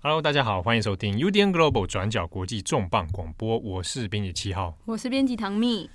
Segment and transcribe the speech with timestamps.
[0.00, 5.90] Hello，大家好，欢迎收听 UDN Global 转角国际重磅广播，我是编辑七号，我是编辑唐蜜。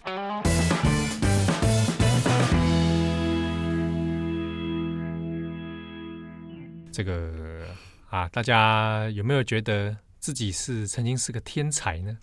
[6.91, 7.65] 这个
[8.09, 12.17] 啊，大家有没有觉得自己是曾经是个天才呢？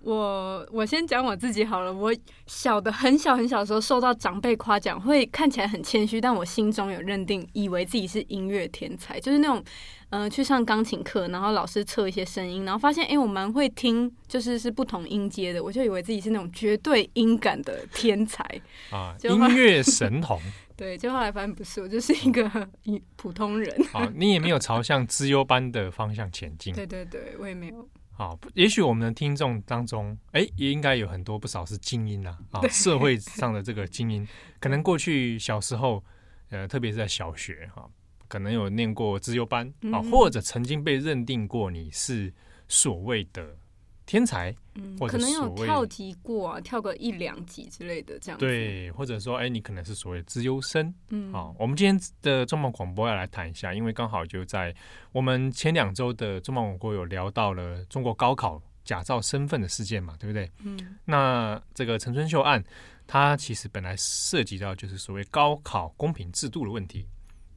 [0.00, 1.92] 我我先讲我自己好了。
[1.92, 2.12] 我
[2.48, 9.64] 小的很小很小的时候，受到长辈夸奖，会看起来很谦虚，但我心中有认定，以为自己是音乐天才，就是那种，嗯、
[10.12, 18.44] 呃，去上钢琴课，然后老师测一些声音，然后发现，哎、欸，我蛮会听，就是是不同音阶的，我就以为自己是那种绝对音感的天才
[18.92, 20.38] 啊，音乐神童。
[20.76, 22.68] 对，就后来发现不是，我就是一个
[23.16, 23.74] 普通人。
[23.90, 26.74] 好，你也没有朝向资优班的方向前进。
[26.76, 27.88] 对对对，我也没有。
[28.10, 34.28] 好，也许我们的听众当中，哎，也应该有很多不少是精英啊，啊，社会上的这个精英，
[34.60, 36.04] 可能过去小时候，
[36.50, 37.88] 呃，特别是在小学哈，
[38.32, 42.32] 可能有念过资优班啊，或者曾经被认定过你是
[42.66, 43.58] 所谓的。
[44.04, 48.38] 天才，嗯，可能有跳级过啊，跳个一两级之类的这样。
[48.38, 54.74] 对，或者说，哎，你可能是所谓资优生，嗯，好，我们今天的重磅广播要来谈一下，因为刚好就在
[55.12, 60.50] 我们前两周的重磅广播有聊到了中国高考假造身份的事件嘛，对不对？
[60.64, 62.62] 嗯，那这个陈春秀案，
[63.06, 67.06] 它其实本来涉及到就是所谓高考公平制度的问题。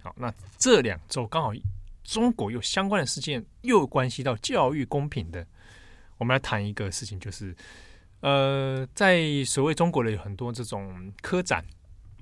[0.05, 1.51] 好，那这两周刚好
[2.03, 5.43] 中国有相关的事件，又关系到教育公平的。
[6.19, 7.55] 我们来谈一个事情，就是，
[8.19, 11.65] 呃，在所谓中国的有很多这种科展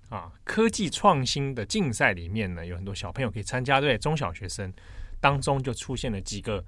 [0.07, 4.71] 啊，科技创新的竞赛里面呢，有很多小朋友可以参加，对，中小学生
[5.19, 6.63] 当中就出现了几个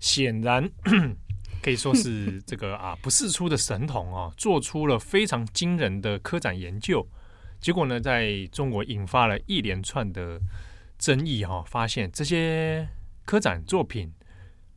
[0.00, 0.68] 显然
[1.62, 7.06] 可以说是这个啊不世出的神童啊，做出了非常惊人的科展研究，
[7.60, 10.40] 结果呢，在中国引发了一连串的
[10.98, 12.88] 争议哈、啊，发现这些
[13.24, 14.12] 科展作品。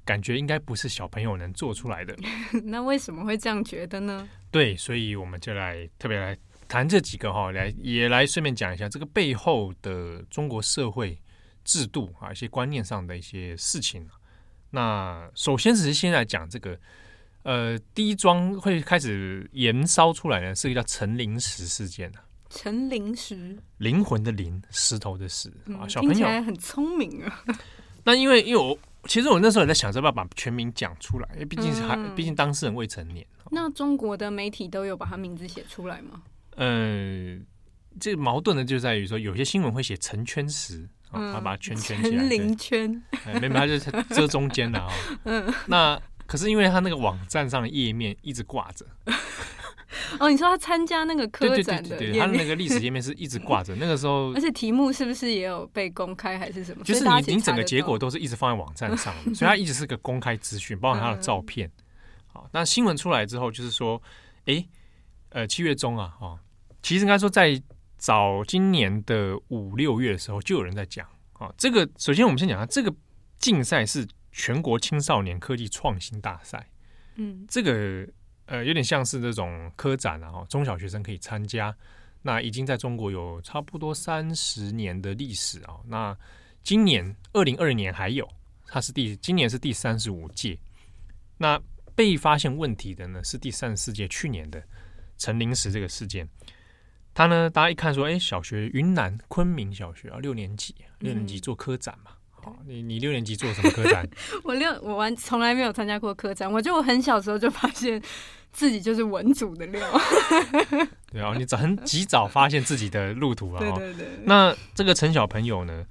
[0.03, 2.13] 感觉应该不是小朋友能做出来的，
[2.65, 4.27] 那为什么会这样觉得呢？
[4.49, 6.35] 对，所以我们就来特别来
[6.67, 11.21] 谈这几个哈，来也来顺便讲一下这个背后的中国社会
[11.63, 14.09] 制度啊，一些观念上的一些事情。
[14.71, 16.77] 那首先只是先来讲这个，
[17.43, 22.19] 呃，第一桩会开始延烧出来呢，是一个叫陈灵石事件的。
[22.53, 27.43] 陈灵石，灵魂的灵，石头的石啊，小朋友很聪明啊。
[28.03, 28.77] 那因为因为我。
[29.05, 33.25] 其实我那时候也在想着要把全名讲出来，因为毕竟是还，毕、嗯、竟当事人未成年。
[33.49, 36.21] 那中国的媒体都有把他名字写出来吗？
[36.57, 37.45] 嗯、呃，
[37.99, 43.79] 这个矛盾的就在于说，有些新闻会写成圈石，他、嗯、把它圈圈起来，成灵圈，没没，他就
[44.15, 44.93] 遮中间的啊。
[45.23, 48.85] 嗯， 那可是因为他那个网站上的页面一直挂着。
[50.19, 53.75] 哦，你说他参加那个科展的，他的那个历史页面是一直挂着。
[53.75, 56.83] 那个时候， 而且题目是不是也有被公开还是什么？
[56.83, 61.69] 就是你，你整个结果都是一直放在网站上，所以它一直是个公开资讯，包含他的照片。
[62.27, 64.01] 好，那新闻出来之后，就是说，
[64.45, 64.65] 哎，
[65.29, 66.39] 呃，七月中啊，哦，
[66.81, 67.61] 其实应该说在
[67.97, 72.93] 早今年的五六月的时候，就有人在讲啊，这个首先我们先讲下，这个
[73.37, 76.69] 竞赛是全国青少年科技创新大赛，
[77.15, 78.07] 嗯，这个。
[78.51, 81.73] 呃，有点像是这种科展啊，哈，中小学生可以参加。
[82.21, 85.79] 那已经在中国有差不多三十年的历史啊。
[85.87, 86.15] 那
[86.61, 88.29] 今年二零二零年还有，
[88.67, 90.59] 它是第今年是第三十五届。
[91.37, 91.57] 那
[91.95, 94.61] 被发现问题的呢是第三十四届，去年的
[95.17, 96.27] 陈灵石这个事件。
[97.13, 102.11] 他呢，大家一看说，哎，小学云南昆明小学啊，六年级，六年级做科展嘛。
[102.11, 104.07] 嗯好，你你六年级做什么科展？
[104.43, 108.01] 我六我完从来没有参加过科展，我就我很小时候就发现
[108.51, 109.87] 自己就是文组的料。
[111.13, 113.59] 对啊，你早很及早发现自己的路途啊。
[113.59, 114.07] 对对对。
[114.23, 115.85] 那这个陈小朋友呢，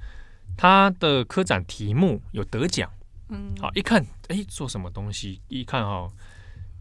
[0.57, 2.91] 他的科展题目有得奖。
[3.29, 3.55] 嗯。
[3.61, 5.41] 好，一看，哎，做什么东西？
[5.47, 6.09] 一看哈，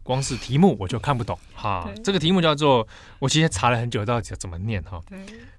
[0.02, 1.38] 光是题目我就看不懂。
[1.54, 2.88] 哈，这个题目叫做，
[3.20, 5.00] 我其实查了很久，到底怎么念哈？
[5.08, 5.18] 对。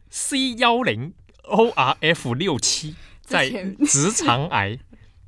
[0.10, 1.14] C 幺零
[1.44, 2.96] O R F 六七。
[3.22, 3.50] 在
[3.86, 4.78] 直肠癌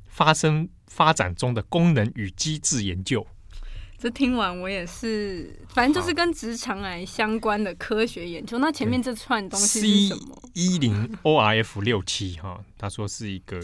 [0.06, 3.26] 发生发展中的功能与机制研究。
[3.98, 8.58] 这听完我也是，反正就是跟直肠癌相关的科学研究。
[8.58, 13.58] 那前面这串东西是什么一零 O R F 六七哈，他说是一个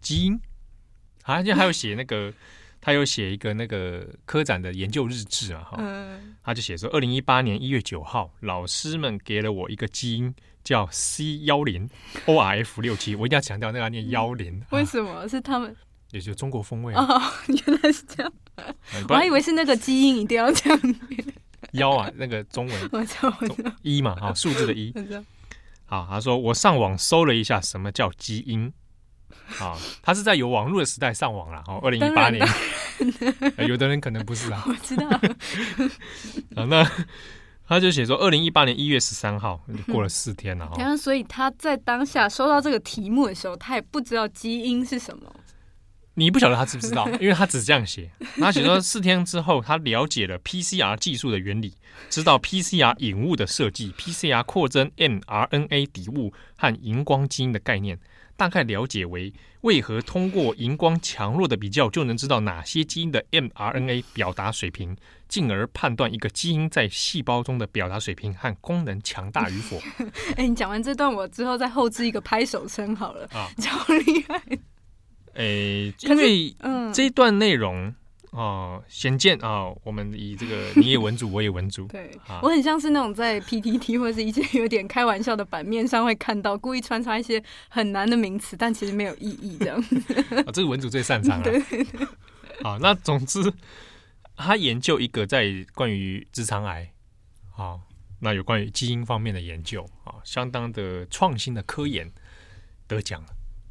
[0.00, 0.38] 基因。
[1.22, 2.32] 啊，就还有写那个，
[2.80, 5.82] 他有写一个那个科展的研究日志啊哈。
[6.42, 10.34] 他就写说，二零一八年一月九号，老师们给了我一个基因。
[10.62, 11.88] 叫 C 幺零
[12.26, 14.62] O R F 六七，我一定要强调那个念幺零。
[14.72, 15.74] 为什么、啊、是他们？
[16.12, 17.02] 也就中国风味啊！
[17.02, 18.30] 哦、 原来是这样，
[19.08, 20.78] 我还以为是那个基因一定要这样
[21.08, 21.24] 念。
[21.72, 24.92] 幺啊，那个中文我知道，我知道一嘛，好，数字的一。
[25.86, 28.70] 好，他说我上网搜了一下什么叫基因，
[29.58, 31.62] 啊，他是在有网络的时代上网了。
[31.66, 32.46] 哦，二零一八年，
[33.66, 34.64] 有的人可能不是啊。
[34.68, 35.06] 我知道。
[36.56, 36.88] 啊，那
[37.66, 39.60] 他就写说，二零一八年一月十三号，
[39.92, 40.74] 过了四天了哈。
[40.78, 45.32] 然后，所以他在当下收到这个题目的时候，他也不知道基因是什么。
[46.14, 48.10] 你不晓得他知不知道，因为他只是这样写。
[48.38, 51.72] 他写说四天之后，他了解了 PCR 技术的原理，
[52.10, 57.98] 知道 PCR 引物的设计，PCR 扩增 mRNA 底物和荧光基因的概念，
[58.40, 64.96] 大概了解为为何通过荧光强弱的比较就能知道哪些基因的 mRNA 表达水平，
[65.28, 69.76] 进而判断一个基因在细胞中的表达水平和功能强大与否。
[70.36, 74.42] 哎、欸，你讲完这段，我之后再后置一个拍手声好了啊， 超厉害。
[75.34, 76.56] 哎、欸，因为
[76.94, 77.94] 这一段内容
[78.30, 89.96] 哦，显、嗯呃、见啊、呃，我们以这个 你也文主，我也文主，对、啊、我很像是那种在 PTT 或者是一些有点开玩笑的版面上会看到，故意穿插一些很难的名词，但其实没有意义这样子。
[90.46, 91.42] 啊， 这个文主最擅长。
[92.62, 93.52] 好，那总之，
[94.36, 96.92] 他研究一个在关于直肠癌，
[97.50, 97.80] 好，
[98.20, 102.10] 那有关于基因方面的研究啊，相当的创新的科研
[102.86, 103.28] 得奖了。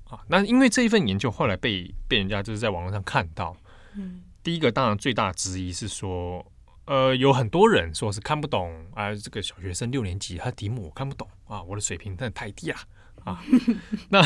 [0.09, 3.55] 啊，那因为这一份研究后来被被人家就是在网络上看到，
[3.95, 6.45] 嗯，第一个当然最大质疑是说，
[6.85, 12.79] 呃，有很多人说是看不懂啊，这个小学生六年级他题目我看不懂啊，我的水平真的太低啊
[13.25, 13.43] 啊，
[14.09, 14.21] 那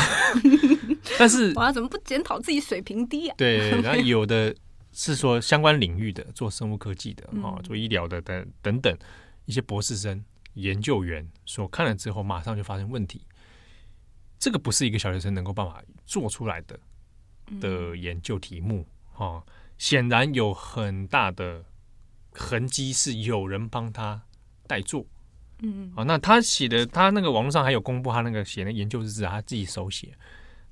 [1.17, 3.35] 但是哇怎么不检讨自己水平低啊？
[3.37, 4.55] 对，然后有的
[4.91, 8.97] 是说相关领域的做生物科技的啊，做医疗的等等等
[9.45, 10.23] 一些博士生
[10.53, 13.21] 研究员说看了之后马上就发生问题。
[14.37, 16.77] 这个不是一个小学生能够办法做出来的
[17.61, 19.41] 的研究题目哈，
[19.83, 21.65] 显然有很大的
[22.31, 24.21] 痕迹是有人帮他
[24.65, 25.05] 代做，
[25.59, 30.17] 嗯，啊，那他写的他那个网络上还有公布他那个写的研究日志，他自己手写，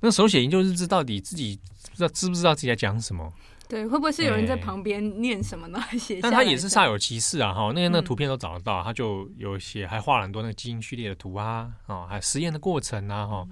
[0.00, 1.60] 那手写研究日志到底自己
[1.90, 3.30] 不知道知不知道自己在讲什么？
[3.68, 5.78] 对，会不会是有人在旁边念什么呢？
[5.98, 7.52] 写，但他也是煞有其事啊！
[7.52, 13.46] 哈，那些那个图片都找得到，他就有写，还画了很多那个基因序列的图啊，啊，还有实验的过程啊，哈。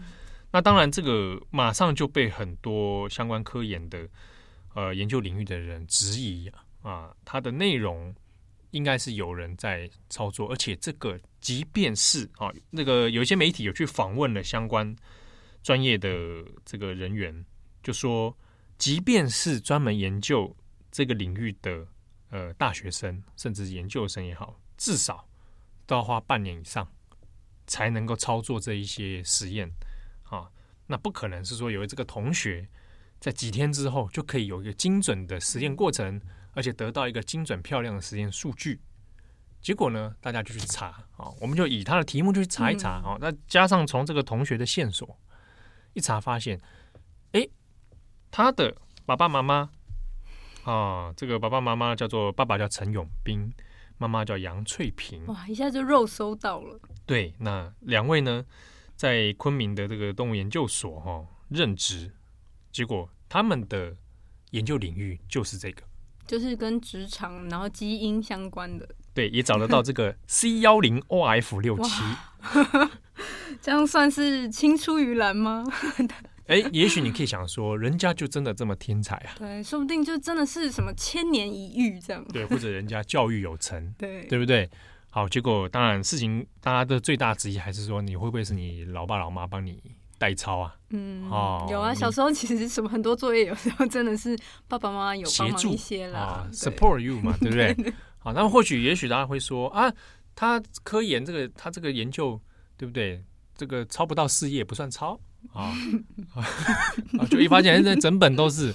[0.53, 4.09] 那当然，这个马上就被很多相关科研的
[4.75, 6.51] 呃研究领域的人质疑
[6.83, 8.15] 啊，它的内容
[8.71, 14.95] 应该是有人在操作，而且这个即便是啊，那个有一些媒体有去访问了相关
[15.63, 17.45] 专业的这个人员，
[17.83, 18.37] 就说。
[18.81, 20.57] 即便是专门研究
[20.91, 21.87] 这个领域的
[22.31, 25.29] 呃大学生，甚至研究生也好，至少
[25.85, 26.91] 都要花半年以上
[27.67, 29.71] 才能够操作这一些实验
[30.23, 30.51] 啊。
[30.87, 32.67] 那不可能是说有这个同学
[33.21, 36.21] 在几天之后就可以有一个精准的实验过程，
[36.55, 38.81] 而且得到一个精准漂亮的实验数据。
[39.61, 40.87] 结果呢，大家就去查
[41.17, 43.17] 啊，我们就以他的题目就去查一查啊。
[43.21, 45.17] 那加上从这个同学的线索
[45.93, 46.61] 一查，发现，
[47.33, 47.47] 哎。
[48.33, 48.73] 他的
[49.05, 49.69] 爸爸妈妈
[50.63, 53.53] 啊，这个爸爸妈妈叫做爸爸叫陈永斌，
[53.99, 55.27] 妈妈叫杨翠萍。
[55.27, 56.79] 哇，一下就肉搜到了。
[57.05, 58.47] 对，那两位呢，
[58.95, 62.15] 在昆明的这个动物研究所哈、哦、任职，
[62.73, 63.97] 结果他们的
[64.51, 65.83] 研究领域就是这个，
[66.27, 68.89] 就是跟职场然后基因相关的。
[69.13, 72.03] 对，也找得到这个 C 幺零 OF 六七，
[73.61, 75.65] 这样算是青出于蓝吗？
[76.47, 79.35] 哎，也许你可以想说，人家就真的这么天才啊？
[79.39, 82.25] 对，说不定就真的是什么千年一遇这样。
[82.33, 84.69] 对，或者人家教育有成，对，对不对？
[85.11, 89.81] 好，结果当然事情，大家的最大质疑还是说，你会不会是你老爸老妈帮你
[90.21, 90.77] 代抄啊？
[90.91, 97.95] 嗯，哦，有啊，小时候其实什么很多作业，有时候真的是爸爸妈妈有帮忙一些啦，啊，support you 嘛，对不 对？
[98.19, 99.91] 好，那么或许也许大家会说啊，
[100.35, 102.39] 他科研这个他这个研究
[102.77, 103.25] 对不对？
[103.57, 105.19] 这个抄不到四页不算抄。
[105.53, 105.73] 啊
[107.19, 107.27] 啊！
[107.29, 108.75] 就一发现，这整本都是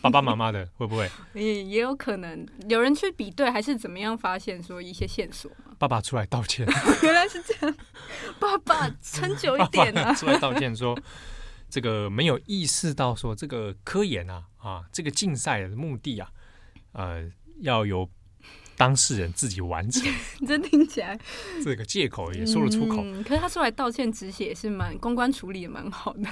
[0.00, 1.10] 爸爸妈妈的，会不会？
[1.34, 5.50] 也也有可能有人去比对，还是怎么样发现说一些线索？
[5.78, 6.66] 爸爸出来道歉，
[7.02, 7.76] 原来是这样。
[8.38, 10.98] 爸爸撑久一点啊，出来道歉说，
[11.68, 16.30] 这个没有意识到说这个科研啊啊，这个竞赛的目的啊，
[16.92, 18.08] 呃，要有。
[18.76, 20.02] 当事人自己完成，
[20.46, 21.18] 真听起来
[21.64, 23.02] 这个借口也说得出口。
[23.02, 26.28] 嗯，可是他出来道歉止血也是蛮公关处理也蛮好的。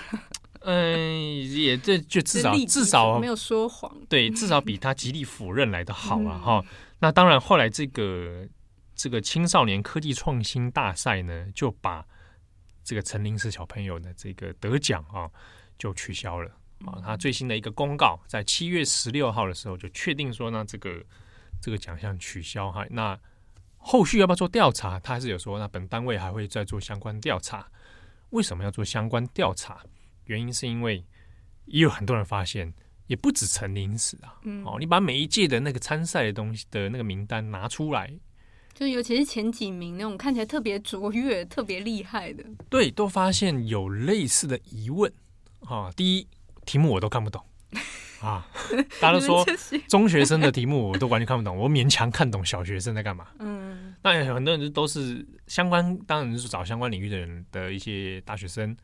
[0.61, 6.63] 嗯， 也这就至少至少没有说谎，对，至少比他极力否认来的好啊哈。
[6.65, 6.67] 嗯。
[7.01, 8.47] 那当然，后来这个
[8.95, 12.05] 这个青少年科技创新大赛呢，就把
[12.83, 15.29] 这个陈林氏小朋友的这个得奖啊
[15.79, 16.51] 就取消了
[16.87, 17.01] 啊。
[17.05, 21.03] 他最新的一个公告，在七月十六号的时候就确定说呢，这个。
[21.65, 23.19] 这个奖项取消哈，那
[23.79, 25.01] 后续要不要做调查？
[25.01, 27.67] 他还是有说，那本单位还会再做相关调查。
[28.29, 29.81] 为什么要做相关调查？
[30.27, 31.03] 原因是因为
[31.65, 32.71] 也有很多人发现，
[33.07, 34.37] 也不止陈林史啊。
[34.43, 38.13] 嗯，哦，你把每一届的那个参赛的东西的那个名单拿出来，
[38.75, 45.11] 就尤其是前几名那种看起来特别卓越、特别厉害的，对，都发现有类似的疑问
[45.61, 45.91] 啊。
[45.97, 46.29] 第一，
[46.67, 47.43] 题目我都看不懂。
[48.25, 48.49] 啊！
[49.01, 49.45] 大家都说
[49.87, 53.29] 中学生的题目我都完全看不懂，我勉强看懂小学生在干嘛。
[53.39, 58.75] 嗯，那很多人都是相关，当然是找相关领域的人的一些大学生、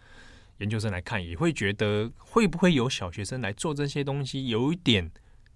[0.59, 5.11] 研究生来看，也会觉得会不会有小学生来做这些东西，有一点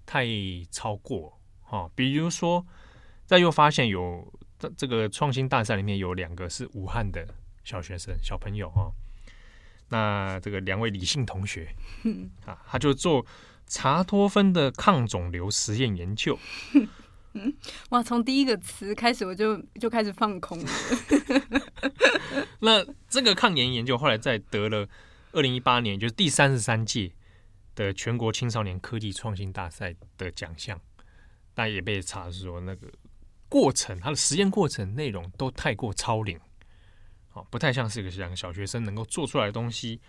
[0.07, 0.27] 太
[0.71, 1.91] 超过哈。
[1.95, 2.65] 比如说，
[3.27, 7.27] 再又发现有这这个创新大赛里面有两个是武汉的
[7.65, 8.91] 小学生小朋友哈，
[9.89, 11.69] 那这个两位李姓同学
[12.47, 13.27] 啊，他就做。
[13.67, 16.39] 茶多酚的抗肿瘤实验研究，
[17.91, 18.03] 哇！
[18.03, 20.71] 从第一个词开始，我就就开始放空了。
[22.61, 24.89] 那这个抗炎研究后来在得了
[25.33, 27.13] 二零一八年，就是第三十三届
[27.75, 30.81] 的全国青少年科技创新大赛的奖项，
[31.55, 32.87] 但也被查说那个
[33.49, 36.39] 过程，它的实验过程内容都太过超龄，
[37.51, 40.01] 不太像是一个像小学生能够做出来的东西。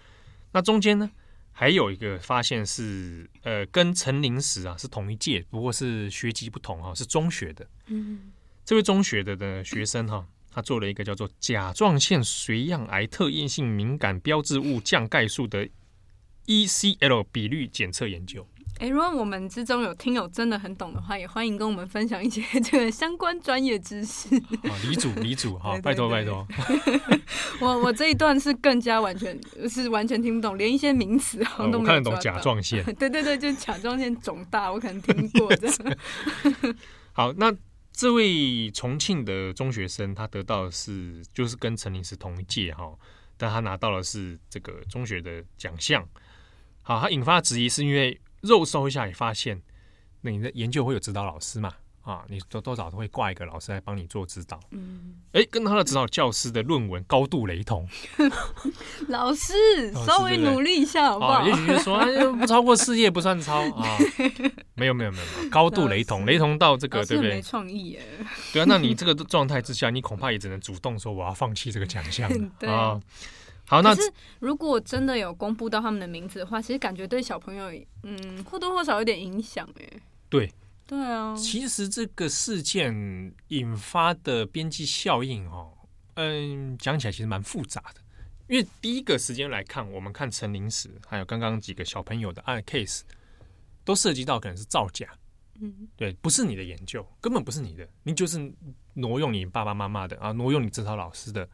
[0.52, 1.10] 那中间呢？
[1.58, 7.66] 还有一个发现是，呃，跟陈林石啊是同一届，不过是学籍不同哈，是中学的。
[7.86, 8.34] 嗯，
[8.66, 15.70] 这位中学的的学生哈，他做了一个叫做甲状腺髓样癌特异性敏感标志物降钙素的
[16.46, 18.46] ECL 比率检测研究。
[18.78, 24.36] 哎，如果我们之中有听友真的很懂的话，也欢迎跟我们分享一些 这个相关专业知识。
[24.36, 26.46] 啊，李主， 李主，哈，拜托，拜托。
[27.62, 29.40] 我我这一段是更加完全
[29.70, 32.84] 是完全听不懂，连一些名词好像都没看得懂甲状腺。
[32.96, 35.98] 对对对，就是甲状腺肿大，我可能听过这样。
[37.14, 37.50] 好，那
[37.94, 42.94] 这位重庆的中学生，他得到的是就是跟陈林是同一届哈，
[43.38, 46.06] 但他拿到的是这个中学的奖项。
[46.82, 48.20] 好，他引发质疑是因为。
[48.46, 49.62] 肉搜一下也发现，
[50.22, 51.74] 那你的研究会有指导老师嘛？
[52.04, 54.60] 啊，你多多少都会挂一个老师来帮你做指导。
[54.70, 57.90] 嗯，哎，跟他的指导教师的论文高度雷同。
[59.10, 61.42] 老师稍微努力一下好不好？
[61.48, 61.98] 也许说
[62.36, 63.98] 不超过四页不算超啊。
[64.78, 67.38] 没有没有没有，高度雷同，雷同到这个对不对？
[67.38, 68.04] 没创意耶。
[68.54, 72.30] 对啊，那你这个状态之下，你恐怕也只能主动说我要放弃这个奖项
[72.68, 73.02] 啊。
[73.68, 77.72] 好，那可是如果真的有公布到他们的名字的话，其实感觉对小朋友，
[78.04, 79.90] 嗯，或多或少有点影响，哎。
[80.30, 80.54] 对，
[80.86, 81.36] 对啊。
[81.36, 82.94] 其实这个事件
[83.48, 85.74] 引发的边际效应，哦，
[86.14, 88.02] 嗯，讲起来其实蛮复杂的。
[88.48, 93.02] 因为第一个时间来看，我们看陈林时，还有刚刚几个小朋友的案 case，
[93.84, 95.10] 都涉及到可能是造假。
[95.60, 98.54] 嗯，对，不是你的研究，根本不是你的，你就是
[98.94, 101.50] 挪用你爸爸妈妈的啊，挪用你指导老师的，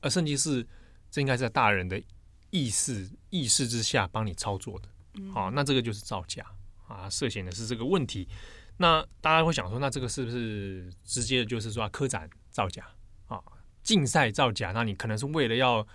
[0.00, 0.64] 而甚至是。
[1.10, 2.02] 这应该是在大人的
[2.50, 4.88] 意识意识之下帮你操作的，
[5.32, 6.44] 好，那这个就是造假
[6.86, 8.28] 啊，涉嫌的是这个问题。
[8.76, 12.86] 那大家会想说，那这个是不是直接就是说科展造假
[13.26, 13.42] 啊，
[13.82, 14.72] 竞赛造假？
[14.72, 15.86] 那你可能是为了要。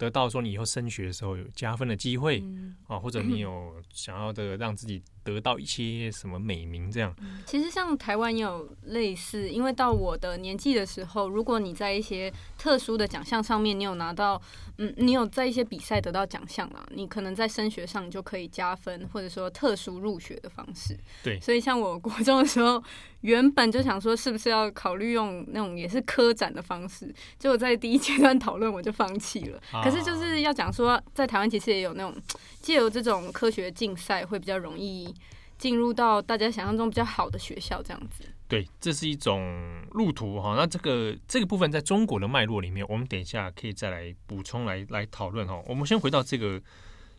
[0.00, 7.14] 得到说你以后升学的时候有加分的机会，嗯、啊，或者你有想要的让自己得到一些什么美名这样。
[7.46, 14.40] 其实像台湾也有类似，因为到我的年纪的时候，如果你在一些特殊的奖项上面，你有拿到，
[14.78, 20.98] 嗯，你有在一些比赛得到奖项了，你可能在升学上就可以加分，或者说特殊入学的方式。
[21.22, 22.82] 对，所以像我国中的时候。
[23.20, 27.14] 原本就想说，是不是要考虑用那种也是科展的方式？
[27.38, 29.60] 结果在第一阶段讨论，我就放弃了。
[29.84, 32.16] 可是就是要讲说，在台湾其实也有那种
[32.62, 35.14] 借由这种科学竞赛，会比较容易
[35.60, 38.24] 进入到大家想象中比较好的学校这样子。
[38.48, 40.54] 对，这是一种路途哈。
[40.56, 45.62] 那这个这个部分在中国的脉络里面，我们等一下可以再来补充来来讨论哈。
[45.66, 46.60] 我们先回到这个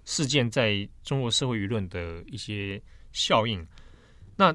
[0.04, 2.82] 事件在中国社会舆论的一些
[3.14, 3.66] 效应。
[4.36, 4.52] 那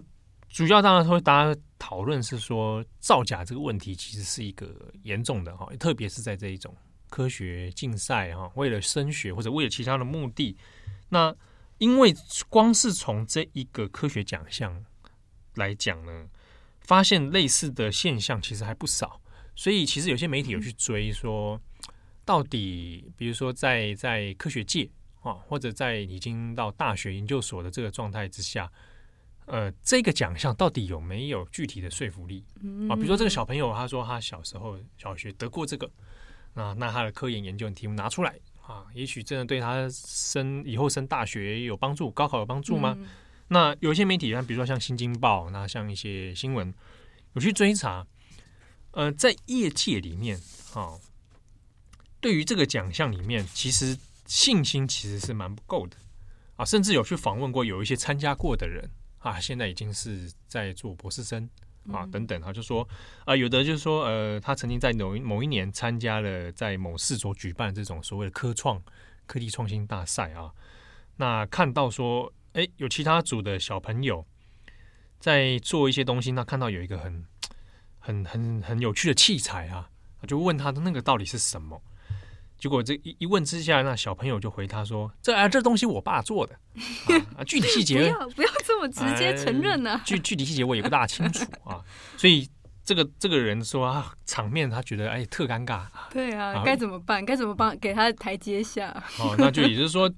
[0.48, 6.74] 主要当然会大家讨论是说造假这个问题其实是一个严重的哈，特别是在这一种
[7.08, 10.56] 科学竞赛哈，为了升学或者为了其他的目的，
[11.08, 11.32] 那
[11.78, 12.14] 因为
[12.48, 14.84] 光是从这一个科学奖项
[15.54, 16.26] 来讲呢，
[16.80, 19.20] 发现类似的现象其实还不少，
[19.54, 21.60] 所以其实有些媒体有去追说，
[22.24, 24.90] 到底比如说在在科学界
[25.22, 28.70] 啊，或者在已经到大学研究所的这个状态之下。
[29.48, 32.44] 呃，这个奖项到底有没有具体的说服力
[32.90, 32.96] 啊？
[32.96, 35.88] 比如说这个小朋友，他说他小时候小学得过这个，
[36.54, 42.96] 那那他的科研研究题目拿出来啊，也许真的对他升以后升大学有帮助，高考有帮助吗？
[42.98, 43.06] 嗯、
[43.48, 46.74] 那有些媒体，比如说像《新京报》，那像一些新闻
[47.34, 48.04] 有去追查，
[48.90, 50.40] 呃，在业界里面
[50.74, 50.98] 啊，
[52.20, 53.96] 对于这个奖项里面，其实
[54.26, 55.96] 信心其实是蛮不够的
[56.56, 61.48] 啊，甚至有去访问过有一些参加过的人啊，现在已经是在做博士生
[61.92, 62.86] 啊等等他，就说
[63.24, 68.82] 啊，有的就是说呃，他曾经在某某一年参加了在某市所举办这种所谓的科创
[69.26, 70.52] 科技创新大赛啊，
[71.16, 74.24] 那看到说，哎，有其他组的小朋友
[75.18, 77.24] 在做一些东西，那看到有一个很
[77.98, 79.88] 很很很有趣的器材啊，
[80.26, 81.82] 就问他的那个到底是什么？
[82.58, 86.58] 结果这一一问之下，那小朋友就回他说：“这啊，这东西我爸做的
[87.36, 90.02] 啊，具体细节不要不要这么直接承认呢、啊。
[90.06, 91.65] 具具体细节我也不大清楚 啊，
[92.16, 92.48] 所以
[92.84, 95.86] 这个这个人说啊，场面他觉得哎特尴尬。
[96.10, 97.24] 对啊，啊该怎么办？
[97.24, 98.90] 该怎么帮给他台阶下？
[99.18, 100.12] 哦、啊，那就也就是说，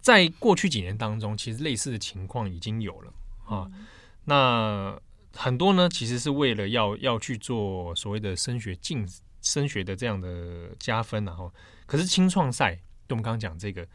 [0.00, 3.12] 在过去几年当中，其实类似的情况已经有了
[3.46, 3.70] 啊。
[3.72, 3.86] 嗯、
[4.24, 5.00] 那
[5.34, 9.06] 很多呢，其实是为了要要去做所谓的升学进。
[9.42, 11.50] 升学的这样的加分，然后
[11.86, 12.74] 可是青创赛，
[13.06, 13.88] 对我们刚刚讲这个，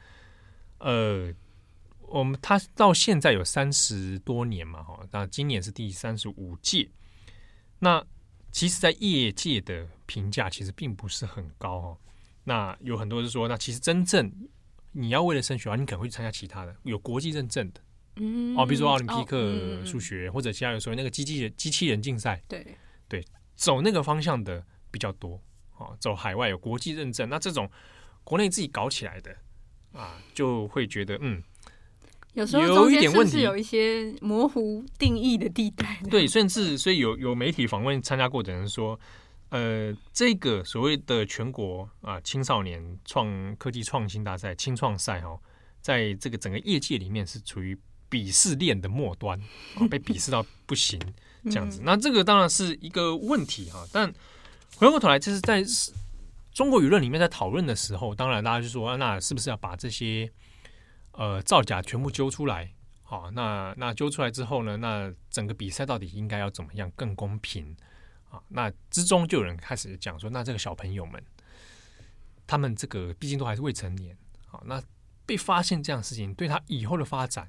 [0.80, 1.32] 呃，
[2.00, 6.90] 我们他到现在有三十多年嘛，哈，那今年是第三十五届。
[7.80, 8.06] 那
[8.52, 11.98] 其实，在业界的评价其实并不是很高哦。
[12.44, 14.32] 那有很多人说，那其实真正
[14.92, 17.82] 你要为了升学啊，你可能会去参加其他的有国际认证的，
[18.18, 22.66] 嗯，哦，比如说奥林匹克数学，或者其他有时候那个机器人机器人竞赛，对
[23.08, 24.64] 对，走那个方向的。
[24.92, 25.38] 比较多
[25.76, 27.70] 哦，走海外有国际认证，那这种
[28.24, 29.36] 国内自己搞起来的
[29.92, 31.44] 啊，就会觉得嗯，
[32.36, 36.00] 有时候有一点问题，有一些模糊定义的地带。
[36.10, 39.00] 对，甚至所以有有媒体访问参加过的人说，
[39.50, 45.40] 呃，这个所谓的全国啊青少年创科技创新大赛青创赛哦，
[45.82, 47.76] 在这个整个业界里面是处于
[48.10, 49.40] 鄙视链的末端，
[49.76, 51.00] 啊、被鄙视到不行
[51.50, 51.82] 这样子。
[51.82, 54.14] 嗯、那这个当然是一个问题哈，但。
[54.78, 55.64] 回过头来，就是在
[56.52, 60.30] 中国舆论里面在讨论的时候，当然大家就说，那是不是要把这些
[61.18, 62.72] 呃造假全部揪出来？
[63.04, 67.76] 好，那那揪出来之后呢，那整个比赛到底应该要怎么样更公平？
[68.30, 71.24] 啊，那之中就有人开始讲说，那这个小朋友们，
[72.48, 74.82] 他们这个毕竟都还是未成年，好，那
[75.26, 77.48] 被发现这样的事情，对他以后的发展。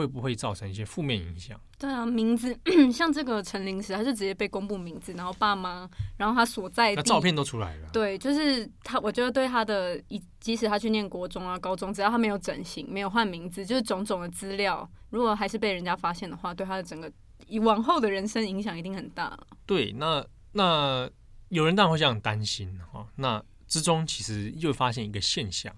[0.00, 1.60] 会不会造成一些负面影响？
[1.78, 2.58] 对啊，名字
[2.90, 5.86] 像这个陈临时，他是直接被公布名字，然后爸妈，
[6.16, 7.90] 然后他所在的照片都出来了。
[7.92, 10.02] 对，就是他，我觉得对他的，
[10.40, 17.12] 即使他去念国中啊、高中，只要他没有整形、没有换名字，就是种种的资料，如果还是被人家发现的话，对他的整个
[17.60, 19.38] 往后的人生影响一定很大。
[19.66, 21.10] 对，那那
[21.50, 23.06] 有人当然会这样担心哈。
[23.16, 25.74] 那之中其实又发现一个现象，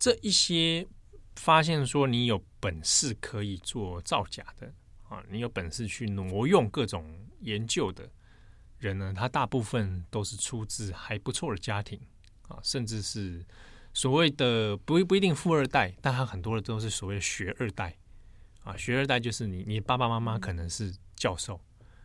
[0.00, 0.88] 这一些。
[1.40, 4.70] 发现说你有本事可以做造假的
[5.08, 8.06] 啊，你有本事去挪用各种研究的
[8.78, 11.98] 人呢，他大部分都是出自还不错的家庭
[12.46, 13.42] 啊，甚至是
[13.94, 17.96] 所谓的不不一定富二代，但他很多的都是所谓的学二代
[18.62, 21.58] 啊，学二代就是你你爸爸妈妈可能是教授，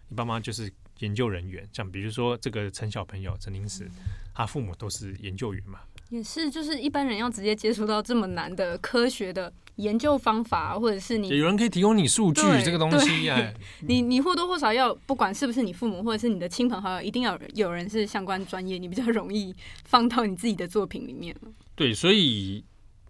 [0.07, 3.85] 你爸妈就是研究人员，像比如说这个陈小朋友陈林时，
[4.33, 5.81] 他父母都是研究员嘛。
[6.09, 21.35] 也是，就是一般人要直接接触到这么难的科学的研究方法，或者是你有人可以提供你数据这个东西，哎， 你你或多或少要，不管是不是你父母或者是你的亲朋好友，一定要有人是相关专业，你比较容易放到你自己的作品里面。
[21.75, 22.63] 对，所以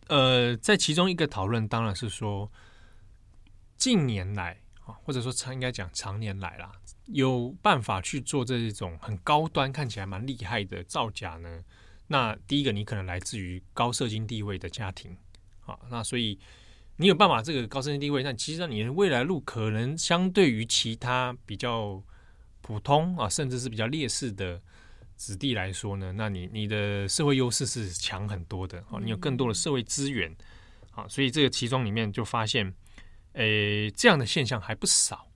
[0.07, 2.49] 呃，在其中一个讨论当然是说，
[3.77, 6.71] 近年来啊，或者说常应该讲常年来啦，
[7.07, 11.59] 有办法去做这种很高端、看起来蛮厉害的造假呢。
[12.07, 15.17] 那第一个，你可能来自于高社经地位的家庭，
[15.65, 16.37] 啊，那所以
[16.97, 22.01] 你有办法这个高社经地位，那其实你的未来路可能相对于其他比较
[22.61, 24.61] 普通啊，甚至是比较劣势的
[25.15, 30.35] 子弟来说呢，那你你的社会优势是强很多的，啊，你有更多的社会资源，
[30.91, 32.73] 啊，所以这个其中里面就发现，
[33.33, 35.27] 诶，这样的现象还不少。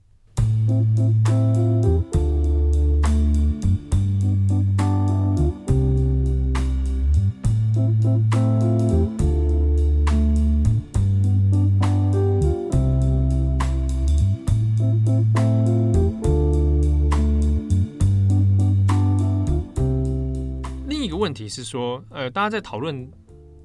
[21.20, 23.06] 问题是说，呃，大家在讨论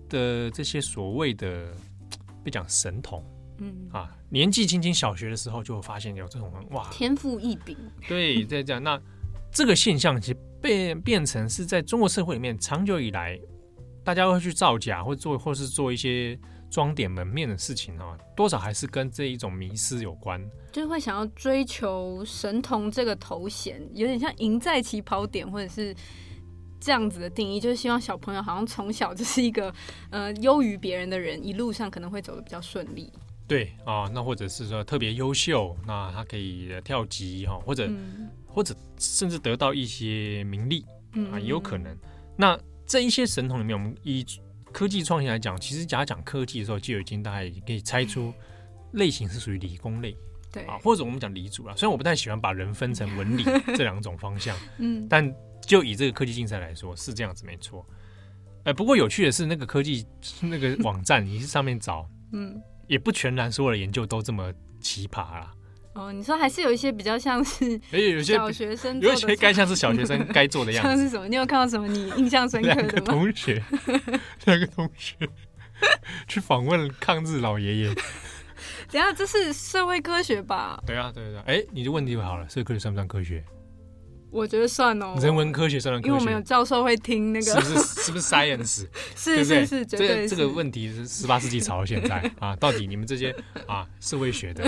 [0.09, 1.73] 的这些所谓的
[2.43, 3.23] 被讲神童，
[3.59, 3.73] 嗯。
[3.93, 7.77] 啊，年纪轻轻小学的时候就发现有这种哇，天赋异禀，
[8.09, 9.01] 对，在这样，那
[9.53, 13.39] 这个现象其实变变成是在中国社会里面长久以来，
[14.03, 16.37] 大家会去造假或做或是做一些
[16.69, 25.95] 装点门面的事情啊，多少还是跟这一种迷失有关，就是会想要追求神童这个头衔，有点像赢在起跑点，或者是。
[26.85, 29.73] 这样子的定义，就是希望小朋友好像从小就是一个
[30.11, 33.11] 呃优于别人的人，一路上可能会走的比较顺利。
[33.47, 40.85] 对啊，那或者是说特别优秀，那他可以跳级哈，或者、嗯、或者甚至得到一些名利
[41.31, 41.97] 啊，也有可能。
[42.37, 44.23] 那这一些神童里面，我们以
[44.71, 48.31] 科技创新来讲，其实假如讲科技的时候，就已经大概可以猜出
[48.93, 50.15] 类型是属于理工类，
[50.51, 51.73] 对啊，或者我们讲理组啦。
[51.75, 53.43] 虽然我不太喜欢把人分成文理
[53.75, 55.33] 这两种方向，嗯，但
[55.65, 57.85] 就以这个科技竞赛来说，是这样子没错。
[58.63, 60.05] 哎，不过有趣的是，那个科技
[60.41, 62.61] 那个网站，你是上面找，嗯。
[62.87, 65.51] 也不全然所有的研究都这么奇葩啦。
[65.95, 70.89] 哦，你说还是有一些比较像是，哎，有些小学生，有些该像是小学生 该做的样子。
[70.89, 71.27] 像是什么？
[71.27, 72.83] 你有看到什么你印象深刻的吗？
[72.83, 73.63] 两个同学，
[74.45, 75.15] 两个同学
[76.27, 77.95] 去访问抗日老爷爷。
[78.91, 80.79] 等下，这是社会科学吧？
[80.85, 81.41] 对啊，对对对。
[81.41, 83.43] 哎，你的问题就好了，社会科学算不算科学？
[84.35, 88.85] 我觉得算哦，人文科学算因为我们有教授会听那个，是不是是不是 science？
[89.15, 93.33] 是是是，这个这个问题是十八世纪吵到现在 啊，到底你们这些
[93.65, 94.63] 啊社会学的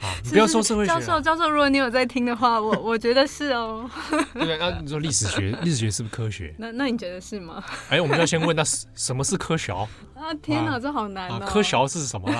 [0.00, 3.90] 啊， 你不要说社会学教授教授，如果你有在听的话，我我觉得是哦。
[4.34, 6.54] 对对，那你说历史学，历史学是不是科学？
[6.58, 7.62] 那那你觉得是吗？
[7.88, 8.62] 哎，我们要先问，那
[8.94, 9.72] 什么是科学？
[9.72, 11.40] 啊天哪，这好难哦！
[11.46, 12.30] 科学是什么？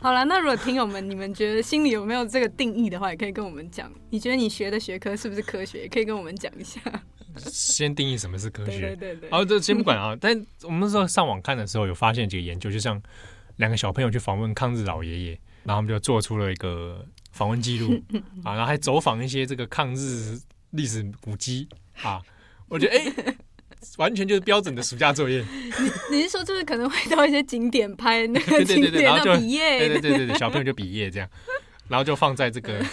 [0.00, 3.90] 好 了，那如果听友们你们觉得心里有没有这个定义的话，也可以跟我们讲。
[4.10, 5.82] 你觉得你学的学科是不是科学？
[5.82, 6.80] 也可以跟我们讲一下。
[7.36, 8.80] 先定义什么是科学？
[8.80, 9.30] 对对对。
[9.30, 10.16] 好，这先不管啊。
[10.20, 13.00] 但我们那时候上网看的时候，有发现几个研究，就像
[13.56, 18.02] 两个小朋友去访问抗日老爷爷，然后我们就做出了一个访问记录
[18.44, 20.38] 啊，然后还走访一些这个抗日
[20.70, 21.68] 历史古迹
[22.02, 22.22] 啊。
[22.68, 23.04] 我觉得哎。
[23.04, 23.36] 欸
[23.98, 25.44] 完全就是标准的暑假作业。
[25.50, 29.78] 你 你是说，就是可能会到一些景点拍那个景点，然后就毕业？
[29.78, 31.28] 对对对对对，小朋友就毕业这样，
[31.88, 32.84] 然后就放在这个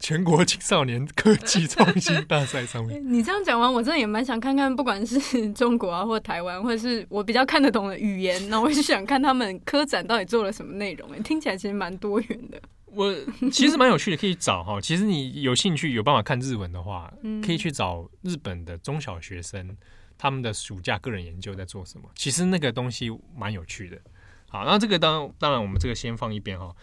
[0.00, 3.02] 全国青少年科技创新大赛上面。
[3.12, 11.10] 你这样讲完，我真的也蛮想看看，不管是中国啊，或台湾，或者是我比较看得懂的语言，那我就想看他们科展到底做了什么内容。
[11.10, 12.60] 哎，听起来其实蛮多元的。
[12.90, 13.14] 我
[13.52, 14.80] 其实蛮有趣的，可以找哈。
[14.82, 17.12] 其实你有兴趣有办法看日文的话，
[17.44, 19.76] 可以去找日本的中小学生
[20.16, 22.10] 他们的暑假个人研究在做什么。
[22.14, 24.00] 其实那个东西蛮有趣的。
[24.48, 26.74] 好，那这个当当然我们这个先放一边哈。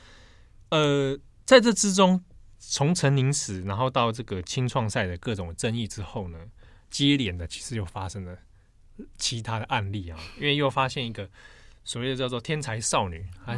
[0.69, 2.23] 呃，在这之中，
[2.59, 6.39] 从陈宁死，然后到这个青创赛的各种争议之后呢，
[6.89, 8.37] 接连的其实又发生了
[9.17, 11.29] 其他的案例啊，因为又发现一个
[11.83, 13.57] 所谓的叫做天才少女，她。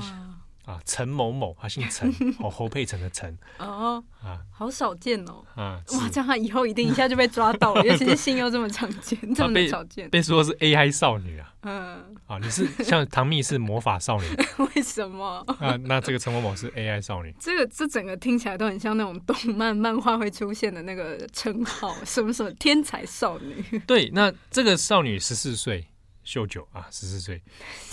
[0.68, 14.26] 啊，陈某某，他姓陈， 哦，侯佩岑的陈，哦，啊，好少见哦，啊，哇，这样他以后一定一下就被抓到了， 尤其是姓又这么常见，这么少见，被说是 AI 少女啊，嗯，啊，你是像唐蜜是魔法少女，
[14.76, 15.42] 为什么？
[15.62, 25.88] 啊，那这个陈某某是 AI 少女，这个这整个听起来都很像那种动漫漫画会出现的那个称号，什么什么天才少女，对，那这个少女十四岁，
[26.26, 27.42] 秀九啊，十四岁，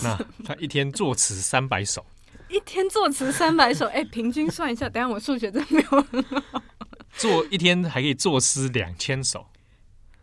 [0.03, 2.05] 那她一天作词三百首。
[2.55, 6.63] 一天作词三百首，哎、欸，平均算一下，等下我数学真的没有很好。
[7.17, 9.47] 做一天还可以作诗两千首，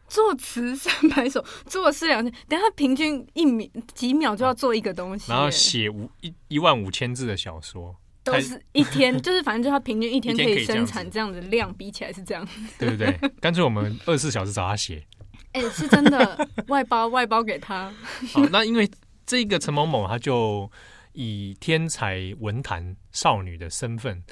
[0.08, 13.12] 作词三百首，作诗两千，等下平均一秒几秒就要做一个东西，然后写五一一万五千字的小说，都是一天，就是反正就他平均一天可以生产这样的量，比起来是这样，对不对？
[13.42, 15.04] 干脆我们二十四小时找他写，
[15.52, 17.92] 哎、欸，是真的 外包外包给他。
[18.32, 18.90] 好，那因为
[19.26, 20.70] 这个陈某某他就。
[21.12, 24.22] 以天才文坛少女的身份，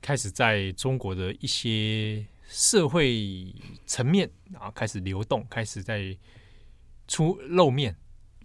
[0.00, 3.54] 开始在中国的一些社会
[3.86, 6.16] 层面啊，开始流动，开始在
[7.08, 7.96] 出露面。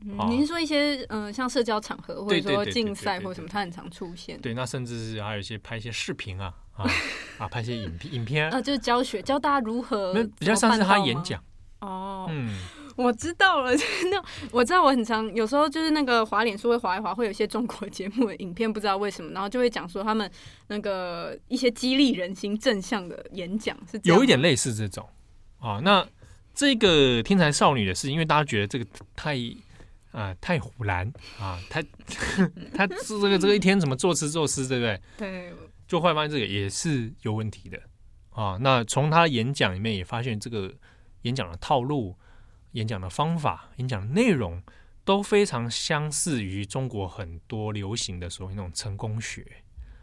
[0.04, 4.40] 嗯啊、您说一些嗯、呃，像社交场合，或者说竞赛或者什么，他很常出现。
[4.42, 6.90] 对，那甚至是还有一些拍一些视频啊啊
[7.38, 11.44] 啊，拍一些影片影片啊，就是教学教大家如何，比较像是他演讲
[11.82, 12.60] 哦，嗯。
[12.98, 13.72] 我知道了，
[14.12, 20.30] 那我知道我很常有时候就是那个滑脸书会滑一滑，会有一些中国节目的影片，不知道为什么，然后就会讲说他们
[20.68, 25.08] 那个一些激励人心、正向的演讲是有一点类似这种
[25.60, 25.80] 啊。
[25.84, 26.06] 那
[26.54, 29.36] 这个天才少女的事，因为大家觉得这个太
[30.12, 31.82] 啊、呃、太唬烂啊，太
[32.76, 35.02] 他是这个这个一天怎么作诗作诗，对不对？
[35.18, 35.54] 对，
[35.88, 37.80] 就会发现这个也是有问题的
[38.32, 38.58] 啊。
[38.60, 40.74] 那从他演讲里面也发现这个
[41.22, 42.16] 演讲的套路。
[42.74, 44.62] 演讲的方法、演讲的内容
[45.04, 49.46] 都非常相似于中国很多流行的所谓那种成功学。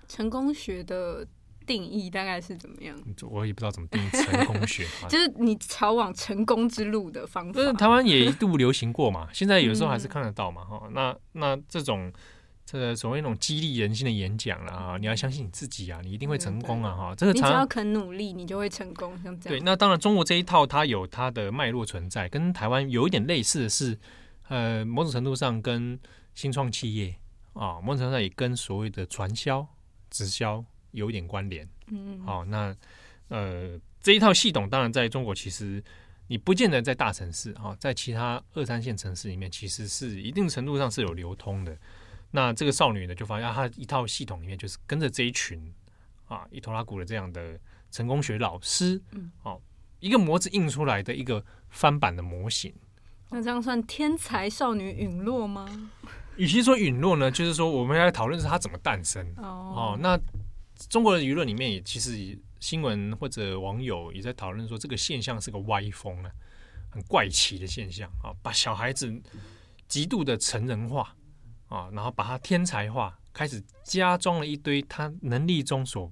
[0.08, 1.26] 成功学的
[1.66, 2.98] 定义大概是怎么样？
[3.30, 7.52] 我也不知道怎么定义成功学， 就是你朝往成功之路的方法。
[7.52, 10.64] 就是台湾也一度流行过嘛，现在有时候还是看得到嘛。
[10.64, 12.10] 哈、嗯，那那这种
[12.70, 16.94] 这个所谓那种激励人心的演讲了啊，你要相信你自己啊，你一定会成功啊！
[16.94, 19.18] 哈，这个你只要肯努力，你就会成功。
[19.22, 19.58] 像这样。
[19.58, 23.98] 对，那当然，中国这一套它有它的脉络存在，跟台湾有一点类似的是，
[24.48, 25.98] 呃，某种程度上跟
[26.34, 27.14] 新创企业
[27.54, 29.66] 啊，某种程度上也跟所谓的传销、
[30.10, 31.66] 直销有一点关联。
[31.86, 32.76] 嗯，好，那
[33.28, 35.82] 呃，这一套系统当然在中国其实
[36.26, 41.74] 你不见得在大城市啊，在其他二三线城市里面，其实是一定程度上是有流通的。
[42.30, 45.72] 那这个少女呢，就发现她一套系统里面就是跟着这一群
[46.26, 47.58] 啊一拖拉古的这样的
[47.90, 49.60] 成功学老师，嗯，哦，
[50.00, 52.74] 一个模子印出来的一个翻版的模型。
[53.30, 55.90] 那这样算天才少女陨落吗？
[56.36, 59.26] 与其说陨落呢，就是说我们要讨论是她怎么诞生。
[59.38, 60.18] 哦，哦，那
[60.88, 66.30] 中国的舆论里面也其实新闻或者网友也在讨论说，这个现象是个歪风啊，
[66.90, 69.12] 很怪奇的现象啊，把小孩子
[69.88, 71.14] 极度的成人化。
[71.68, 76.10] 啊，然后把他天才化，开始加装了一堆他能力中所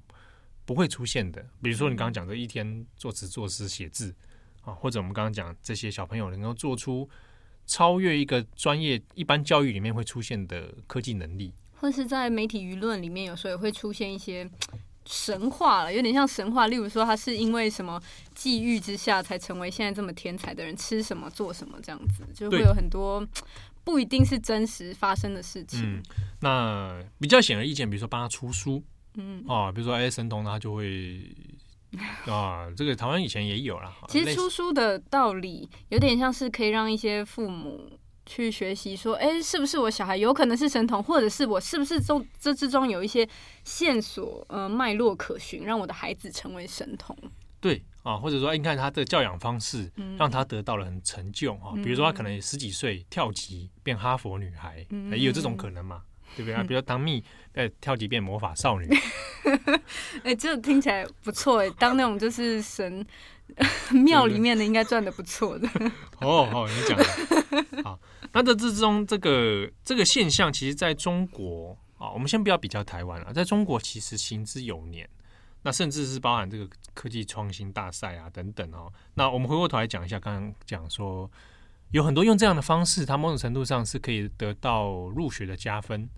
[0.64, 4.14] 不会出现的，比如说你刚刚讲的一天作词作诗写字
[4.62, 7.08] 啊，或者我们刚刚讲这些小朋友能够做出
[7.66, 14.48] 超越一个专业一般教育里面会出现的科技能力，或是在媒体舆论里面有时候也会出现一些
[15.06, 18.02] 神话了，有点像神话，例如说他是因为什么
[18.34, 23.26] 际遇之下才成为现在这么天才的人，吃什么做什么这样子，就会有很多。
[23.86, 25.80] 不一定是真实发生的事情。
[25.80, 26.02] 嗯，
[26.40, 28.82] 那比较显而易见，比如说帮他出书，
[29.14, 31.32] 嗯啊，比如说哎神童他就会
[32.26, 33.96] 啊，这个台湾以前也有啦。
[34.08, 37.88] 其实出书的道理有点像是可以让一些父母
[38.26, 43.26] 去学习，说，哎，是不是我小孩有可能是神童，或者是我是不是中这之中有一些
[43.62, 47.16] 线索，呃，脉络可循，让我的孩子成为神童。
[47.60, 47.80] 对。
[48.06, 51.74] 啊，或者说，你看他的教养方式，让他得到了很成就啊。
[51.82, 56.02] 比如说，他可能十几岁跳级变哈佛女孩，也有这种可能嘛，
[56.36, 56.62] 对不对啊？
[56.62, 58.88] 比如当蜜，呃，跳级变魔法少女。
[60.22, 63.04] 哎，这听起来不错哎，当那种就是神
[63.90, 65.68] 庙里面的，应该赚的不错的。
[66.22, 67.98] 哦哦，你讲的好。
[68.32, 75.08] 那这之中，这个这个现象，其实在中国啊，我们先不要比较台湾了，在中国其实行之有年。
[75.66, 78.86] 那甚至是包含这个科技创新大赛啊等等哦。
[79.14, 81.28] 那我们回过头来讲一下，刚刚讲说
[81.90, 86.08] 有很多用这样的方式，它某种程度上是可以得到入学的加分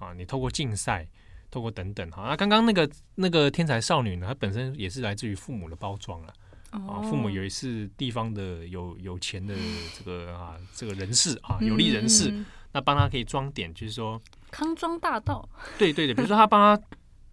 [0.00, 0.12] 啊。
[0.12, 1.06] 你透过竞赛，
[1.52, 2.24] 透过等等哈。
[2.30, 6.34] 那刚刚那个那个天才少女呢，她本身也是来自于父母的包装了
[6.70, 7.00] 啊。
[7.02, 9.54] 父母也是地方的有有钱的
[9.96, 12.34] 这个啊这个人士啊，有利人士，
[12.72, 15.48] 那帮他可以装点，就是说康庄大道。
[15.78, 16.82] 对对对，比如说他帮他。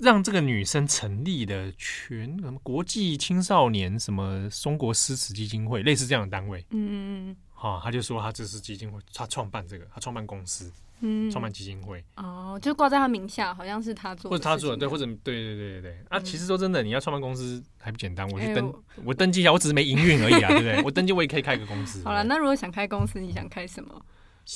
[0.03, 18.73] 让这个女生成立的全什么国际青少年什么中国诗词基金会，类似这样的单位，嗯嗯嗯，好，他就说他这是基金会，他创办这个，他创办公司，嗯，创办基金会，哦，就挂在他名下，好像是他做的，或者他做的，对，或者对对对对对，啊，其实说真的，你要创办公司还不简单，我去登，
[19.05, 20.81] 我登记一下，我只是没营运而已啊，对不对？
[20.83, 22.03] 我登记我也可以开个公司。
[22.03, 24.05] 好了，那如果想开公司，你想开什么？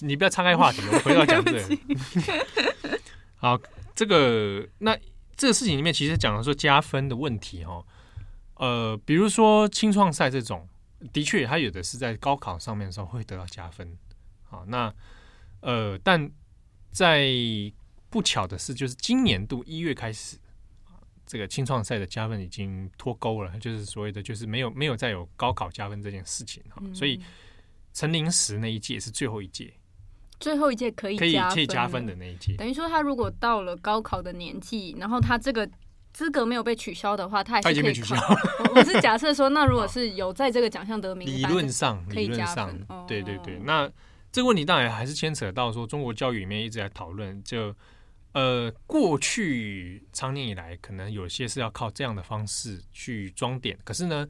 [0.02, 3.00] 你不要岔开话题，我回到讲这个。
[3.38, 3.58] 好，
[3.96, 4.98] 这个那。
[5.38, 7.86] 这个事情里面其实讲的说加分的问题哦，
[8.56, 10.68] 呃，比如说青创赛这种，
[11.14, 13.96] 的确它有的是在高考上面的时候会得到加分，
[14.44, 14.92] 好，那
[15.62, 16.30] 呃，但
[16.90, 17.30] 在
[18.10, 20.38] 不巧的是，就是今年度一月开始，
[21.26, 27.22] 这个青创赛的加分已经脱钩了，就是所谓的就是没有没有再有高考加分这件事情哈，所以
[27.94, 29.72] 陈林时那一届是最后一届。
[30.40, 35.68] 最后一届可以可以可以加分的那一届，等于说他如果到了高考的年纪，然后他这个
[36.14, 38.16] 资格没有被取消的话，他还是可以考。
[38.76, 42.86] 我是假设说，那如果是有在这个奖项得名， 理论上可以加分。
[43.08, 43.90] 对对对，那
[44.32, 47.76] 这个问题当然还是牵扯到说，中国教育里面一直在讨论，就
[48.34, 54.28] 呃过去长年以来，可能有些是要靠这样的方式去装点，可是呢。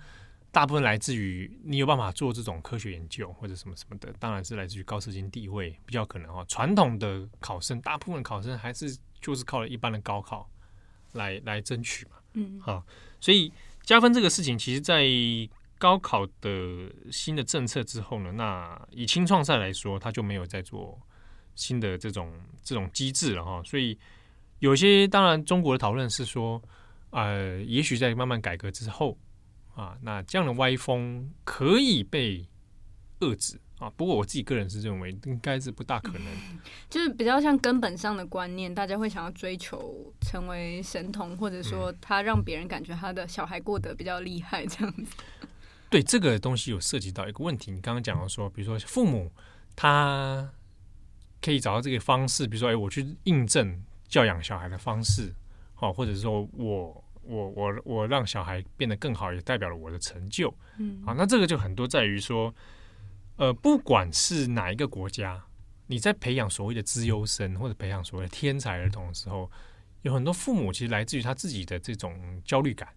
[0.50, 6.44] 大部分来自于你有办法做这种科学研究或者什么什么的，当然是来自于高社经地位比较可能哈。
[6.48, 10.50] 传统的考生，大部分考生还是就是靠了一般的高考
[11.12, 12.12] 来来争取嘛。
[12.34, 12.84] 嗯，好，
[13.20, 13.52] 所以
[13.84, 15.06] 加分这个事情，其实在
[15.78, 21.00] 高考的新的政策之后呢，那以青创赛来说，他就没有再做
[21.54, 22.34] 新的这种
[22.64, 23.62] 这种机制了哈。
[23.64, 23.96] 所以
[24.58, 26.60] 有些当然中国的讨论是说，
[27.12, 29.16] 呃，也许在慢慢改革之后。
[29.78, 32.44] 啊，那这样的歪风可以被
[33.20, 33.88] 遏制啊。
[33.92, 36.24] 不过我自己个人是认为，应该是不大可能。
[36.90, 45.16] 就是比较像根本上的观念，大家会想要追求成为神童，或者说他让别人感觉他的小孩过得比较厉害这样子。
[45.42, 45.48] 嗯。
[45.92, 49.32] 对，这个东西有涉及到一个问题，你刚刚讲到说，比如说父母
[49.76, 50.52] 他
[51.40, 55.32] 可以找到这个方式，比如说，哎，我去印证教养小孩的方式，
[55.76, 62.54] 好，或者是说我我我我让小孩变得更好，也代表了我的成就，嗯，好，那这个就很多在于说，
[63.36, 65.44] 呃，不管是哪一个国家，
[65.88, 69.52] 你在培养所谓的资优生或者培养所谓的天才儿童的时候，
[70.04, 72.90] 有很多父母其实来自于他自己的这种焦虑感，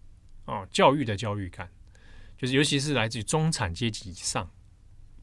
[0.45, 1.69] 哦，教育的焦虑感，
[2.37, 4.49] 就是尤其是来自于中产阶级以上，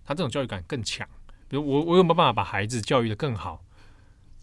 [0.04, 1.08] 他这种教育感更强。
[1.48, 3.64] 比如我，我有没有办法把孩子教育的更好？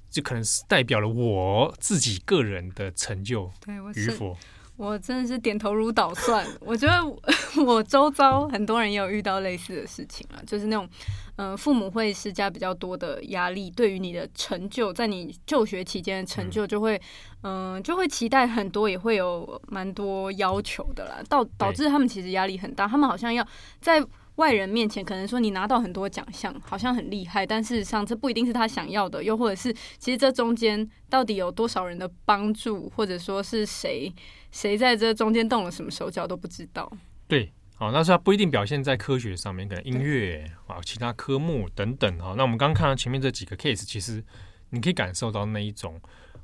[0.09, 3.51] 就可能是代表了我自己个人的成就
[3.95, 4.37] 与否。
[4.77, 6.45] 我真的是点头如捣蒜。
[6.61, 10.87] 我觉得我周遭很多人也有遇到类似的事情啊，就是那种，
[11.37, 17.01] 嗯、呃，父母会施加比较多的压力，对于你的成就，在你就学期间的成就，就会，
[17.43, 23.45] 嗯、呃，就会期待很多，也会有蛮多要求的啦，导导致他们其实压力很大，他们好像要
[23.79, 24.05] 在。
[24.35, 29.23] 外人面前可能说你拿到很多奖项，好像很厉害，但事实上这不一定是他想要的。
[29.23, 34.13] 又或者是，其实这中间到底有多少人的帮助，或者说是谁
[34.51, 36.91] 谁在这中间动了什么手脚都不知道。
[37.27, 42.19] 对，好，那是他不一定表现在科学上面，可能音乐啊、其他科目等等。
[42.19, 44.21] 哈，那我们刚刚看到前面这几个 case，其实
[44.71, 46.01] 你可以感受到那一种，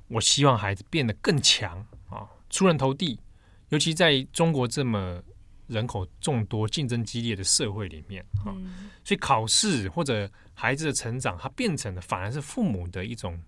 [0.08, 3.20] 我希望孩子变得更强啊，出人头地，
[3.68, 5.22] 尤其在中国这么。
[5.72, 13.42] 人口众多、竞争激烈的社会里面，哈、嗯，所以考试或者孩子的成长，它变成了反而是父母的一种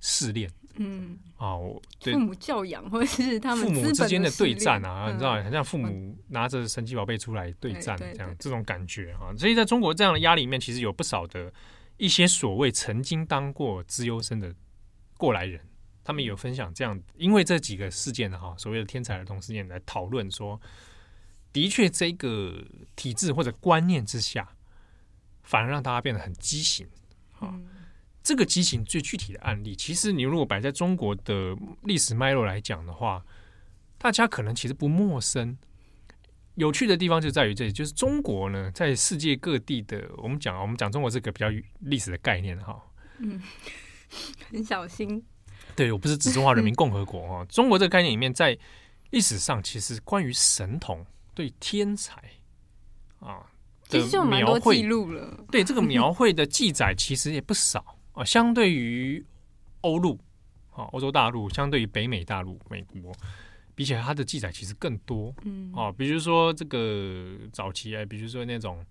[0.00, 9.30] 试炼，嗯，哦，对，父母教养或者是他们父母之间的对战啊，嗯、你知道，很像父母拿着神奇宝贝出来对战这样，这种感觉啊。
[9.38, 11.52] 所以在中国这样的压力里面，其实有不少的
[11.96, 14.52] 一些所谓曾经当过资优生的
[15.16, 15.60] 过来人，
[16.02, 20.60] 他们有分享这样，因为这几个事件的哈，所谓的天才儿童事件来讨论说。
[21.52, 24.48] 的确，这个体制或者观念之下，
[25.42, 26.86] 反而让大家变得很畸形。
[27.38, 27.66] 啊、嗯，
[28.22, 33.24] 这个畸形最具体的案例，其实你如果摆在中国的历史脉络来讲的话，
[33.96, 35.56] 大家可能其实不陌生。
[36.56, 41.46] 有趣的地方就在于这里，就是中国呢，在世界各地的，我们讲我们讲中国这个比较
[41.80, 42.80] 历史的概念哈。
[43.18, 43.40] 嗯，
[44.50, 45.24] 很小心。
[45.76, 48.58] 对，我不是指中华人民共和国啊，中国这个概念里面，在
[49.10, 51.06] 历史上其实关于神童。
[51.38, 52.20] 对天才
[53.20, 53.46] 啊
[53.88, 54.82] 的描绘，
[55.52, 58.24] 对这个描绘的记载其实也不少啊。
[58.24, 59.24] 相对于
[59.82, 60.18] 欧陆
[60.72, 63.12] 啊，欧洲大陆，相对于北美大陆，美国
[63.76, 65.32] 比起来，它的记载其实更多。
[65.44, 68.84] 嗯，啊，比如说这个早期啊，比如说那种。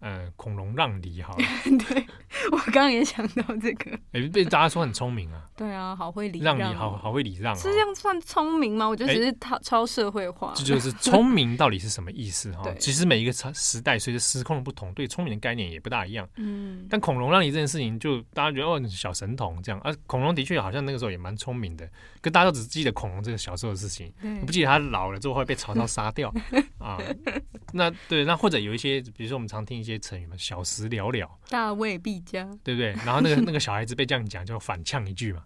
[0.00, 1.34] 嗯，孔融让梨哈，
[1.88, 2.06] 对
[2.52, 5.46] 我刚刚也想到这个，哎，被大家说很聪明啊。
[5.56, 8.88] 对啊，好会礼让梨，好好会礼让，是这样算聪明吗？
[8.88, 10.52] 我觉得只是超超社会化。
[10.56, 12.64] 这就是 聪明到底是什么意思哈？
[12.78, 16.26] 其实每一个时时代随着时空的不同，对聪明的概念也不大一样。
[16.36, 19.94] 嗯，但孔融让梨这件事情，就大家觉得哦，小神童这样啊。
[20.06, 21.86] 孔融的确好像那个时候也蛮聪明的，
[22.22, 24.10] 可大家都只记得恐龙这个小时候的事情，
[24.46, 26.32] 不记得他老了之后会被曹操 杀掉
[26.78, 26.98] 啊。
[27.74, 29.90] 那对，那或者有一些，比如说我们常听一些。
[29.90, 32.92] 些成语嘛，小时了了，大未必佳，对不对？
[33.04, 35.42] 然后那个那个小孩子被这样讲，就反呛一句嘛，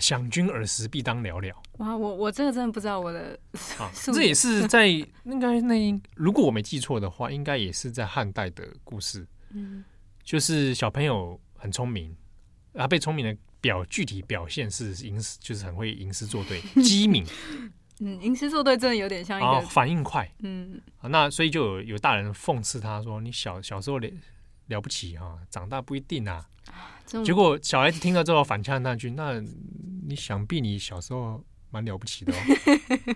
[0.00, 1.54] 想君尔时必当了了。
[1.72, 3.38] 哇，我我这个真的不知道我的
[3.78, 9.26] 啊，这也是在应该那如果我没记错的话，应该也是在汉代的故事。
[9.50, 9.84] 嗯，
[10.24, 12.16] 就是小朋友很聪明，
[12.72, 17.24] 他被聪明的表具体表现是吟诗，就是很会吟诗作对， 机敏。
[18.00, 20.30] 嗯，吟诗作对真的有点像一个反应快。
[20.40, 24.08] 嗯，那所以就有有大人讽刺他说：“你小小时候了
[24.68, 26.46] 了不起哈，长大不一定啊。”
[27.24, 29.42] 结果小孩子听到之后反呛那句：“那
[30.06, 32.36] 你想必你小时候蛮了不起的哦。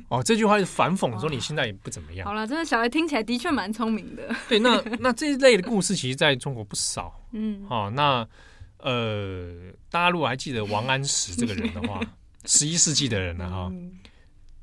[0.11, 2.27] ”哦，这句话是反讽说你现在也不怎么样。
[2.27, 4.35] 好了，真的小孩听起来的确蛮聪明的。
[4.49, 7.23] 对，那那这一类的故事其实在中国不少。
[7.33, 8.27] 嗯，好，那
[8.83, 12.01] 呃，大家如果还记得王安石这个人的话，
[12.45, 13.73] 十一世纪的人了哈。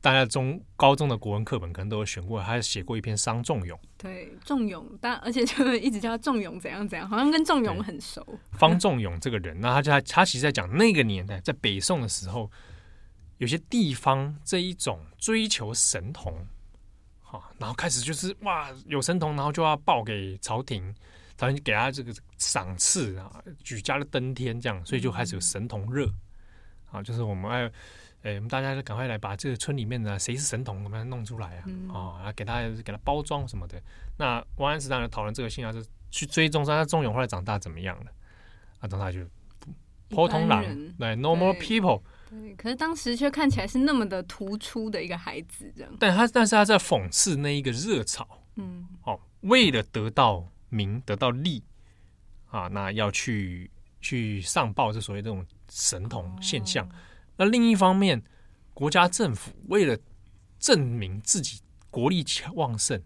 [0.01, 3.77] 大家中高中的国文课本可能都有选过，他写过一篇《伤仲永》。
[3.97, 8.25] 对，仲永，但而且就一直叫他仲永怎样怎样，好像跟仲永很熟。
[8.53, 12.49] 方仲永这个人，那他就他他其实在讲那个年代，在北宋的时候，
[13.39, 16.33] 有些地方这一种追求神童，
[17.21, 20.95] 好，然后开始就是哇，有神童，然后就要报给朝廷，
[21.39, 26.11] 朝廷给他这个赏赐啊，举家的登天这样，所以就开始有神童热，
[26.91, 27.71] 啊，就是我们爱。
[28.21, 31.63] 哎，我们大家就赶快来把这个村里面的谁是神童，我们弄出来啊！
[31.67, 33.81] 嗯、哦，给他给他包装什么的。
[34.17, 35.81] 那王安石当然讨论这个信啊，是
[36.11, 38.11] 去追踪，说他钟永后来长大怎么样了？
[38.81, 39.21] 啊，长大就
[40.09, 42.01] 普通人，对，normal people。
[42.29, 45.89] 对，可是当时却看起来是那么的突出的一个孩子，这样。
[45.97, 48.27] 但他但是他在讽刺那一个热潮，
[48.57, 51.63] 嗯，哦，为了得到名，得到利
[52.49, 56.87] 啊，那要去去上报这所谓这种神童现象。
[56.87, 56.91] 哦、
[57.37, 58.21] 那另一方面，
[58.73, 59.97] 国家政府为了
[60.59, 61.59] 证明自己
[61.89, 63.01] 国力旺盛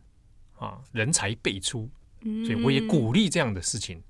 [0.57, 1.89] 啊，人才辈出，
[2.21, 4.01] 所以我也鼓励这样的事情。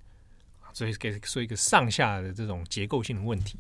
[0.76, 3.60] 所以给说一个上下的这种结构性的问题。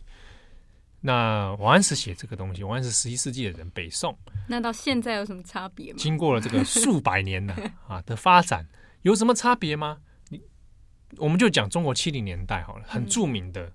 [1.01, 4.17] 那王安石写这个东西，王安石十一世纪的人北宋，
[4.47, 5.99] 那到现在有什么差别吗？
[5.99, 7.53] 经过了这个数百年的
[7.87, 8.67] 啊的发展，
[9.03, 9.99] 有什么差别吗？
[10.29, 10.41] 你
[11.17, 13.71] 我们就讲中国七零年代好了，很著名的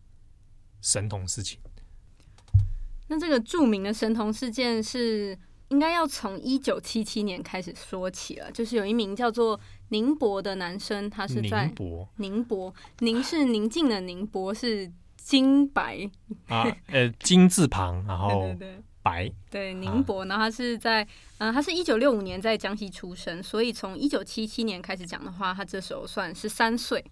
[0.83, 1.61] 神童事情。
[1.65, 2.61] 嗯。
[3.07, 9.59] 那这个著名的神童事件是应该要从一九七七年开始说起了，就是有一名叫做。
[9.91, 16.11] 宁波的男生，他是在宁波，宁波，宁是宁静的宁，博是金白
[16.47, 18.55] 啊，呃，金字旁，然后
[19.09, 21.03] 白，对宁伯，然后他是在，
[21.39, 27.05] 嗯、呃，他是一九六五年在江西出生，所以从一九七七年开始讲的话，他这时候算十三岁，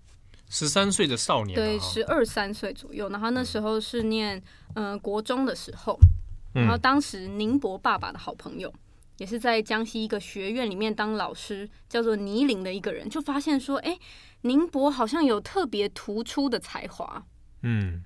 [0.49, 4.37] 十三岁的少年，对，十二三岁左右，然后那时候是念
[4.75, 5.99] 嗯、呃、国中的时候，
[6.53, 8.73] 然后当时宁波爸爸的好朋友。
[9.19, 13.99] 也是在江西一个学院里面当老师，叫做倪林的一个人，就发现说，哎，
[14.43, 17.25] 宁博好像有特别突出的才华。
[17.63, 18.05] 嗯，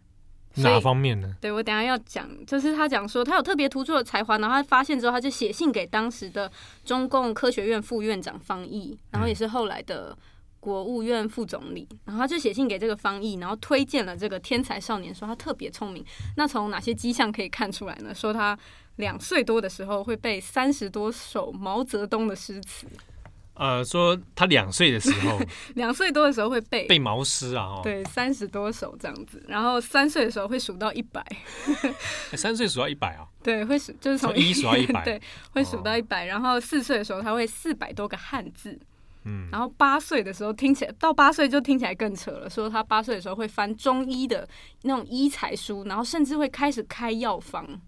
[0.57, 1.35] 哪方面呢？
[1.41, 6.51] 对，我等下要讲，就是他讲说他有特别突出的才华，然后他发现之后，他就写信给当时的
[6.85, 10.17] 中共科学院副院长方毅，然后也是后来的
[10.59, 16.05] 国务院副总理，然后他就写信给这个方毅，然后推荐了这个天才少年，说他特别聪明。
[16.37, 18.15] 那从哪些迹象可以看出来呢？
[18.15, 18.59] 说他。
[18.97, 22.87] 两岁多的时候会背三十多首毛泽东的诗词。
[23.55, 25.39] 呃，说他两岁的时候，
[25.77, 29.45] 两岁多的时候会背背毛诗啊，哦，对，三十多首这样子。
[29.47, 31.23] 然后三岁的时候会数到一百，
[32.37, 33.27] 三岁数到一百啊？
[33.43, 35.21] 对，会数就是从一数到一百， 对，
[35.51, 36.25] 会数到一百。
[36.25, 38.79] 然后四岁的时候他会四百多个汉字，
[39.25, 44.49] 嗯，然后八岁的时候听起来到八岁就听起来更扯了，说他八岁的时候会翻中医的
[44.83, 47.79] 那种医材书，然后甚至会开始开药方。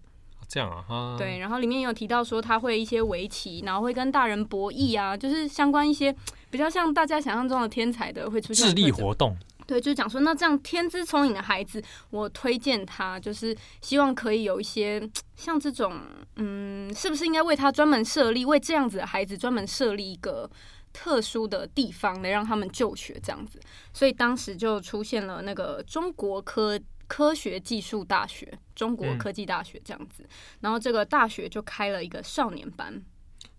[0.47, 6.15] 这样啊，哈，对，然后里面有提到说他会一些围棋，然后会跟大人博弈啊，就是相关一些
[6.49, 9.37] 比较像大家想象中的天才的会出现智力活动。
[9.65, 15.01] 对，就讲说那这样天资聪颖的孩子，我推荐他，就是希望可以有一些
[15.35, 16.01] 像这种，
[16.35, 20.49] 嗯，是不是应该为他专门设立，为这样子的孩子专门设立一个
[20.91, 23.57] 特殊的地方来让他们就学这样子？
[23.93, 26.79] 所以当时就出现了那个中国科。
[27.07, 30.29] 科学技术大学，中国科技大学这样子，嗯、
[30.61, 33.03] 然后这个大学就开了一个少年班，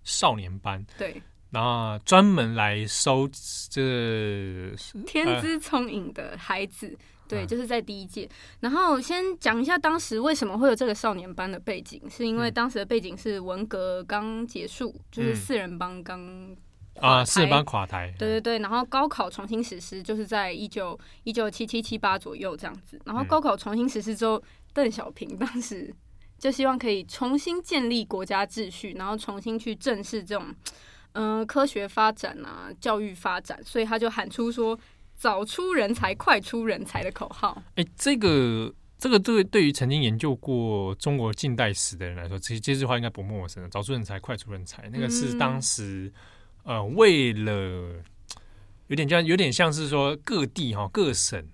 [0.03, 0.85] 少年班。
[0.99, 3.29] 对，然后专门来收
[3.71, 4.75] 这
[5.07, 8.25] 天资聪颖的孩子，呃、对，就是在第一届。
[8.25, 8.31] 嗯、
[8.61, 16.57] 然后先讲一下当时为什么会有这个少年班的背景，是因为当时的背景是文革刚结束，嗯、就是四人帮刚。
[17.01, 23.01] 啊，四人帮垮台，对对对，然后高考重新实施，就是在一九一九七七七八左右这样子。
[23.05, 24.41] 然后高考重新实施之后，
[24.73, 25.93] 邓小平当时
[26.39, 30.55] 就希望可以重新建立国家秩序，然后重新去正视这种
[31.13, 34.79] 嗯、呃、科学发展啊、教育发展，所以他就喊出说
[35.17, 37.61] “早出人才，快出人才”的口号。
[37.75, 43.69] 哎，这个这个对对于曾经研究过中国近代史的人来说，其实这句话应该不陌生。
[43.71, 46.13] “早出人才，快出人才”，那个是当时。
[46.65, 48.03] 呃，为了
[48.87, 51.47] 有点像，有点像是说各地哈、哦、各省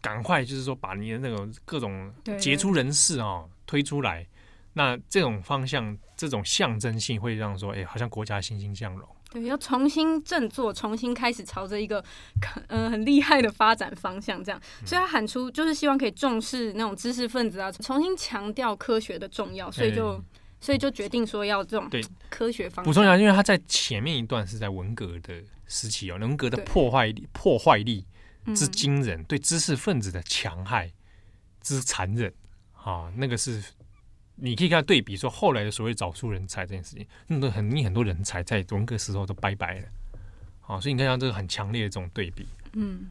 [0.00, 4.26] 赶快就是说把你的那种各种杰出人士哦推出来，
[4.74, 9.08] 那这种方向、这种象征性会让说，哎，好像国家欣欣向荣。
[9.32, 12.04] 对，要重新振作，重新开始朝着一个
[12.68, 20.22] 嗯、 呃、很厉害的发展方向这样，所以他喊出就是希望可以重视那种知识分子啊，重新强调科学的重要，所以就。
[20.60, 22.84] 所以就决定说要这种对科学方向。
[22.84, 28.06] 补充一下，因为他在前面一段是在文革的时期哦，文革的破坏力、破坏力
[28.54, 30.92] 之惊人，对知识分子的强害
[31.62, 32.32] 之残忍
[32.74, 33.62] 啊，那个是
[34.36, 39.88] 你可以跟他对比说后来的所谓找出人才这件事情，那个很你很多人才在文革时候都拜拜了
[40.66, 43.08] 啊，所以你看像这个很强烈的这种对比，嗯。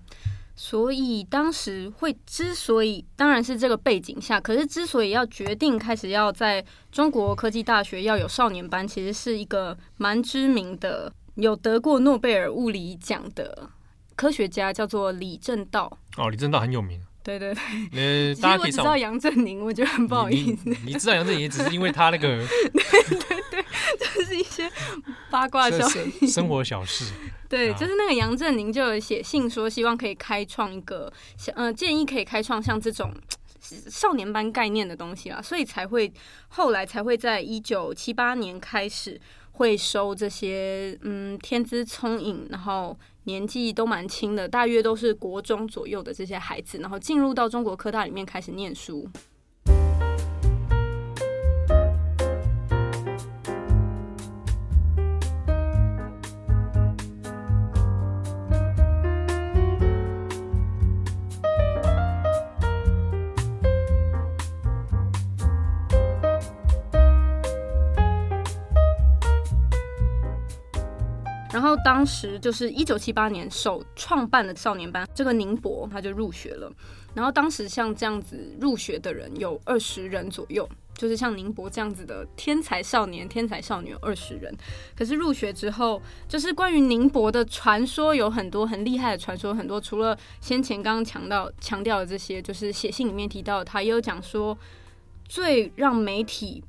[0.62, 13.70] 所以当时会之所以当然是这个背景下，可是之所以要决定开始要在中国科技大学要有少年班，其实是一个蛮知名的，有得过诺贝尔物理奖的
[14.18, 15.97] 科学家，叫做李政道。
[16.18, 16.99] 哦，李政道很有名。
[17.24, 17.64] 对对对，
[18.28, 20.76] 呃，其实我只知道杨振宁，我觉得很不好意思。
[20.86, 23.66] 你，知道杨振宁，也只是因为他那个， 对对对，
[23.97, 24.70] 就是一些
[25.32, 27.05] 八卦消息、生活小事。
[27.50, 31.12] 对，就是那个杨振宁就有写信说，希望可以开创一个，
[31.56, 33.12] 呃，建议可以开创像这种
[33.60, 36.14] 少年班概念的东西啦，所以才会
[36.50, 39.20] 后来才会在一九七八年开始
[39.54, 42.97] 会收这些嗯天资聪颖，然后。
[43.26, 49.08] 年纪都蛮轻的，大约都是国中左右的这些孩子，然后进入到中国科大里面开始念书。
[71.70, 76.72] 后当时就是一九七八年首创办的少年班，这个宁博他就入学了。
[77.13, 84.55] 然后当时像这样子入学的人有二十人左右，就是像宁博这样子的天才少年、天才少女有二十人。
[84.95, 89.82] 可是入学之后，就是关于宁博的传说有很多很厉害的传说，很多。
[89.82, 94.57] 除了先前刚刚强调强调的这些，就是写信里面提到的，他也有讲说，
[95.28, 96.63] 最让媒体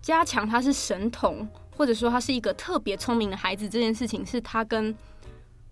[0.00, 1.46] 加强他是神童。
[1.76, 4.94] 或者说他是一个特别聪明的孩子，这件事情是他跟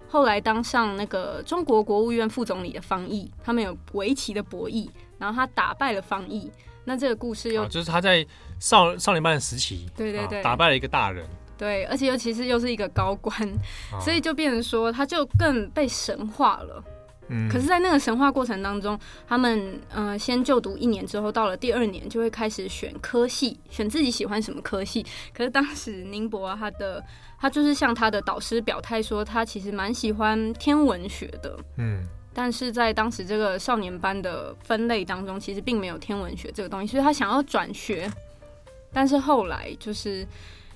[0.09, 4.89] 后来当上那个中国国务院副总理的方毅，他们有围棋的博弈，
[5.19, 6.51] 然后他打败了方毅。
[6.85, 8.27] 那这个故事又、哦、就是他在
[8.59, 11.25] 少少年班的时期，对对对、哦，打败了一个大人，
[11.57, 13.33] 对，而且尤其是又是一个高官，
[13.93, 16.85] 哦、所以就变成说他就更被神化了。
[17.51, 25.05] 可是，在那个神话过程当中，他们呃先就读一年之后，到了第二年就会开始选科系，选自己喜欢什么科系。
[25.35, 27.05] 可是当时宁博啊，他的
[27.41, 31.59] 他就是向他的导师表态说，他其实蛮喜欢天文学的。
[31.79, 32.03] 嗯，
[32.35, 38.11] 但是在当时这个少年班的分类当中，其实并没有天文学这个东西，所以他想要转学。
[38.93, 40.27] 但是后来就是。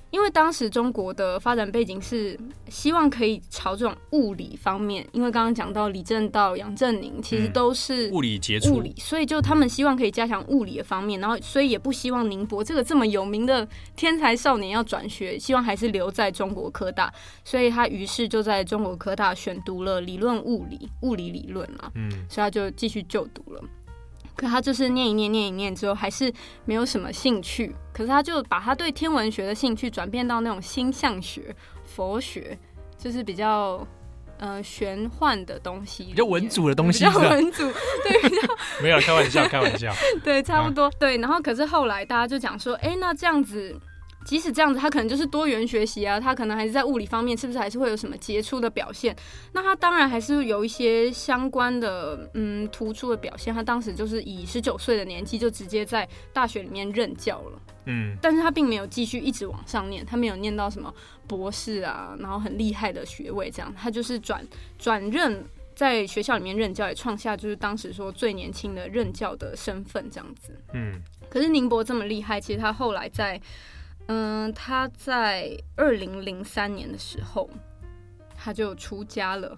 [0.09, 2.39] 因为当时中国的发展背景是
[2.69, 23.61] 希望可以朝这种物理方面，因为刚刚讲到李政道、杨振宁其实都是物理杰出，物理，所以就他们希望可以加强物理的方面，然后所以也不希望宁波这个这么有名的天才少年要转学，希望还是留在中国科大，所以他于是就在中国科大选读了理论物理、物理理论嘛，嗯，所以他就继续就读了。
[24.37, 26.31] 可他就是念一念念一念之后，还是
[26.63, 27.75] 没有什么兴趣。
[27.91, 32.57] 可是他就把他对天文学的兴趣转变到那种星象学、佛学，
[32.97, 33.85] 就是比较
[34.37, 37.63] 呃玄幻的东西，比较文组的东西，比较文组，
[38.03, 38.41] 对，比较
[38.81, 39.91] 没有开玩笑，开玩笑，
[40.23, 41.17] 对，差不多，啊、对。
[41.17, 43.75] 然后可是后来大家就讲说，哎、欸，那这样子。
[44.27, 49.15] 即使这样子，他可能就是多元学习啊，他可能还是在物理方面，是不是还是会有什么杰出的表现？
[49.53, 53.53] 那他当然还是有一些相关的，嗯，突出的表现。
[53.53, 60.93] 他当时就是以十九岁的年纪就直接在大学里面任教了，嗯，但是他并没有继续一直往上念，他没有念到什么
[61.25, 64.45] 博士啊，然后很厉害的学位这样，他就是转
[64.77, 65.41] 转任
[65.73, 71.01] 在学校里面任教，也创下就是当时说最年轻的任教的身份这样子，嗯。
[71.29, 73.39] 可是宁波这么厉害，其实他后来在。
[74.07, 77.49] 嗯，他在二零零三年的时候，
[78.35, 79.57] 他就出家了。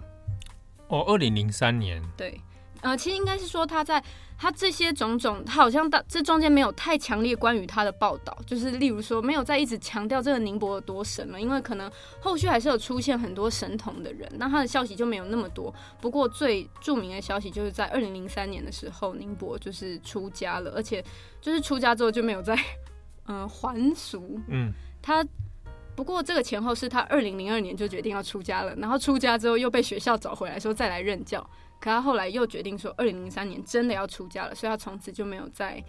[0.88, 2.02] 哦，二零零三年。
[2.16, 2.40] 对，
[2.80, 4.02] 呃，其实应该是说他在
[4.36, 11.88] 他这些种种，他好像到这中间没有太强烈关于他的报道，就是例如说没有再一直强调这个宁波有多神了，因为可能
[12.18, 15.72] 后续还是有出现很多神童的人，那他的消息就没有那么多。
[16.00, 21.04] 不过最著名的消息就是在二零零三年的时候，宁波就是出家了，而且
[21.40, 22.58] 就是出家之后就没有再。
[23.30, 24.40] 嗯，还俗。
[24.48, 25.24] 嗯，他
[25.94, 31.40] 不过这个前后是他二零零二年就决定要出家了，然后出家之后又被学校找回来说再来任教，
[31.80, 35.82] 可他后来又决定说二零零三年真的要出家了，所以他从此就没有再。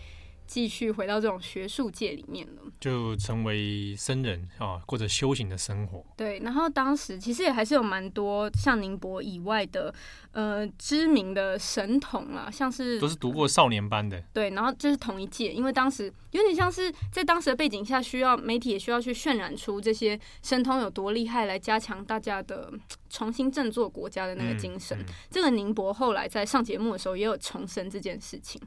[0.51, 6.05] 继续回到这种学术界里面了，就成为僧人啊，过着修行的生活。
[6.17, 9.95] 对，然后当时其实也还是有蛮多像宁波以外的
[10.33, 14.21] 呃知名的神童啊，像是都是读过少年班的。
[14.33, 22.69] 对，然后就是同一届，因为当时有点像是在当时的背景下，需要媒体也需要去渲染出这些神童有多厉害，来加强大家的
[23.09, 24.99] 重新振作国家的那个精神。
[24.99, 28.61] 嗯嗯、这个宁波后来在上节目的时候也有重申这件事情。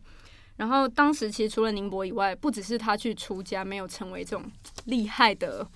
[0.57, 4.45] 然后当时其实除了宁波以外，不只是他去出家，没有成为这种
[4.85, 5.67] 厉害的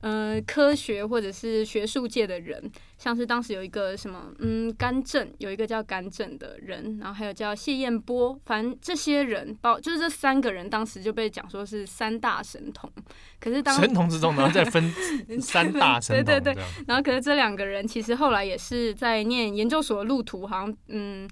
[0.00, 12.90] 呃科学或者是学术界的人，像是当时有一个什么嗯甘正，有一个叫甘正的人，然后还有叫谢燕波，反正这些人包就是这三个人，当时就被讲说是三大神童。
[13.38, 14.90] 可是当神童之中， 然后再分
[15.38, 16.62] 三大神童，对对对。
[16.86, 21.28] 然后可是这两个人其实后来也是在念研究所的路途，好像嗯。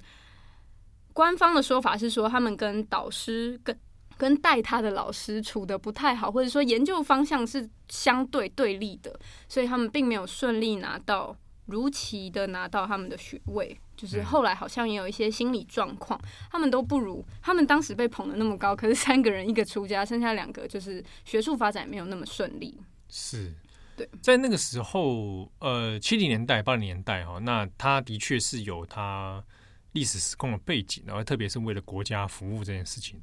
[1.13, 3.79] 官方的说法是说，他们跟导师、跟
[4.17, 11.37] 跟带他的老师处得不太好，或者说研究方向是相对对立的，所以他们并没有顺利拿到
[11.67, 13.77] 如期的拿到他们的学位。
[13.95, 22.77] 就是后来好像也有一些心理状况，他们都不如他们当时被捧得那么高，可是三个人一个出家，剩下两个就是学术发展没有那么顺利。
[23.09, 23.53] 是，
[23.97, 29.45] 对，在那个时候，呃，七零年代、八零年代哈，那他的确是有他
[29.93, 33.21] 历史时空的背景，然后特别是为了国家服务这件事情。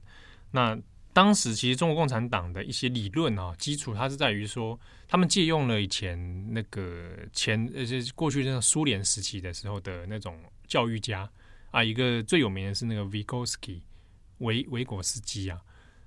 [0.52, 0.78] 那
[1.12, 11.30] 当时其实中国共产党的一些理论啊，基础它是在于说，他们借用了以前那个前呃，就是过去那个苏联时期的时候的那种教育家
[11.72, 13.82] 啊，一个最有名的是那个维戈斯基
[14.38, 15.60] 维维果斯基啊，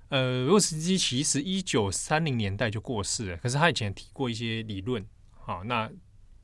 [0.09, 5.91] 呃，维果斯基其实一九三零年代就过世了，可是他以前提过一些理论，好，那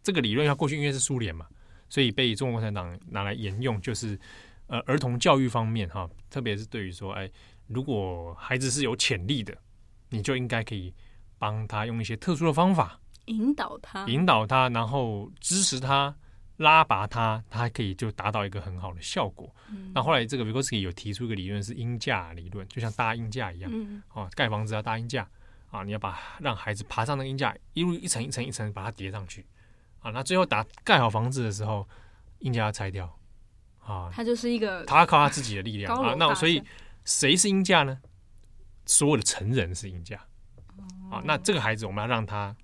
[0.04, 1.48] 这个理论他过去因为是苏联嘛，
[1.90, 4.20] 所以被中国共产党拿来沿用，就是
[4.68, 7.30] 呃儿童教育方面哈，特别是对于说哎。
[7.72, 9.56] 如果孩子是有潜力的，
[10.10, 10.92] 你就应该可以
[11.38, 16.16] 帮他用一些特殊的方法引导他，引导他，然后支持他，
[16.58, 19.56] 拉拔他，他还可以就达到一个很好的效果。
[19.70, 25.30] 嗯、那后来这个维戈斯基有提出一个理论是鹰架理论，就像搭鹰架一样，嗯、哦，盖房子要搭鹰架
[25.70, 29.46] 啊，你要把让孩子爬上那个鹰架，一路一层一层一层把它叠上去
[30.00, 31.88] 啊，那最后打盖好房子的时候，
[32.40, 33.20] 鹰架要拆掉
[33.80, 36.64] 啊，他就是一个他靠他自己的力量啊，那所以。
[37.06, 38.00] 谁是鹰架呢？
[38.86, 40.24] 所有的成人是鹰架，
[41.10, 42.56] 哦、啊，那这个孩子我们要让他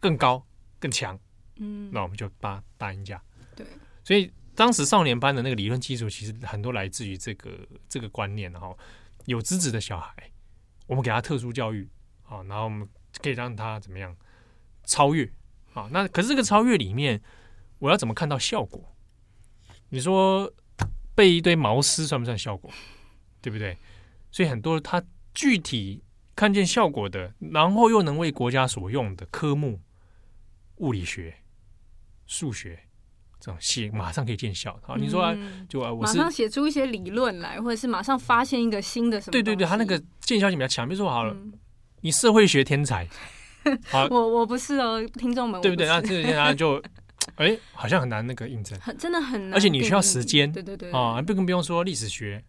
[0.00, 0.44] 更高
[0.80, 1.16] 更强，
[1.56, 3.22] 嗯，那我们就搭搭鹰架。
[3.54, 3.64] 对，
[4.02, 7.50] 所以当时少年班的那个理论基础，其实很多来自于这个
[7.88, 8.50] 这个观念。
[8.50, 8.76] 然后
[9.26, 10.12] 有资质的小孩，
[10.88, 11.88] 我们给他特殊教育，
[12.24, 12.88] 啊，然后我们
[13.22, 14.16] 可以让他怎么样
[14.82, 15.30] 超越
[15.76, 15.88] 啊？
[15.92, 17.20] 那可是这个超越里面，
[17.78, 18.96] 我要怎么看到效果？
[19.90, 20.52] 你说
[21.14, 22.70] 背一堆毛丝算不算效果？
[23.40, 23.78] 对不对？
[24.32, 25.02] 所以很多他
[25.32, 26.02] 具体
[26.34, 29.80] 看见效果的，然后又能为国家所用的科目，
[30.76, 31.34] 物理学、
[32.26, 32.80] 数学
[33.38, 34.96] 这种写马上可以见效啊！
[34.98, 35.36] 你说、啊、
[35.68, 39.32] 就啊，我马上写出一些理论来，或者是马上发现一个新的什么？
[39.32, 40.88] 对对对，他那个见效性比较强。
[40.88, 41.52] 比如说好了，嗯、
[42.00, 43.08] 你社会学天才，
[43.90, 45.86] 好，我我不是哦，听众们，对不对？
[45.86, 46.82] 那这个现在就
[47.36, 52.42] 哎，好像很难那个印证，很真的很难，而且你需要时间，对对对啊，不更不用说历史学。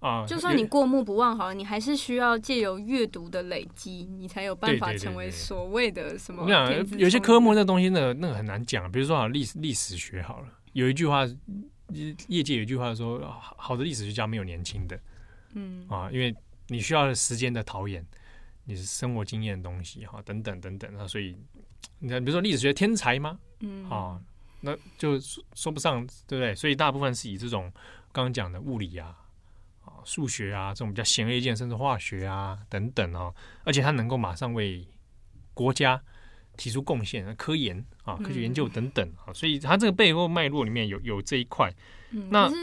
[0.00, 6.42] 啊，就算你过目不忘好了，你还是需要借由阅读的累积，你才有办法成为所谓的什么。
[6.42, 8.90] 我讲有些科目那东西，那个那个很难讲。
[8.92, 11.26] 比如说啊，历史历史学好了，有一句话，
[12.28, 13.18] 业界有一句话说，
[13.56, 15.00] 好的历史学家没有年轻的，
[15.54, 16.36] 嗯啊，因为
[16.68, 18.04] 你需要时间的陶冶，
[18.64, 21.36] 你是生活经验的东西哈，等等等等啊，所以
[21.98, 23.38] 你看，比如说历史学天才吗？
[23.60, 24.20] 嗯啊，
[24.60, 25.18] 那就
[25.54, 26.54] 说不上，对不对？
[26.54, 27.72] 所以大部分是以这种
[28.12, 29.18] 刚刚讲的物理啊。
[30.06, 33.34] 数学啊，这种比较显而易见，甚至化学啊等等哦，
[33.64, 34.86] 而且它能够马上为
[35.54, 35.98] 国家
[36.58, 41.72] 提出贡献，科研啊、科学研究等等啊，嗯、所以它这个背后脉络里面有有这一块。
[42.10, 42.54] 嗯，那是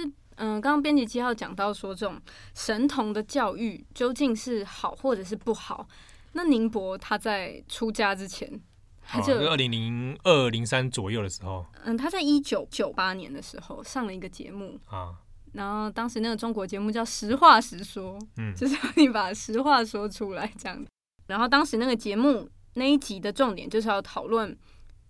[0.43, 2.19] 嗯，刚刚编辑七号讲到说，这种
[2.55, 5.87] 神童的教育究竟是好或者是不好？
[6.31, 8.59] 那宁波他在出家之前，
[9.03, 15.13] 他就二零零二零三左右的时候，嗯，他在一九九八年的时候上了一个节目啊。
[15.53, 20.83] 然后当时那个中国节目叫《实话实说》，嗯，就是你把实话说出来这样。
[21.27, 24.57] 然后当时那个节目那一集的重点就是要讨论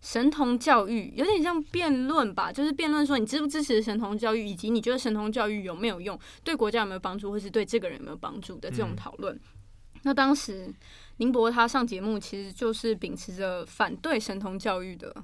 [0.01, 9.39] 神童教育，有点像辩论吧，就是辩论说你支不支持神童教育，以及你觉得神童教育有没有用，对国家有没有帮助，或是对这个人有没有帮助的这种讨论。
[10.03, 10.73] 那当时
[11.17, 15.15] 宁博他上节目其实就是秉持着反对神童教育的。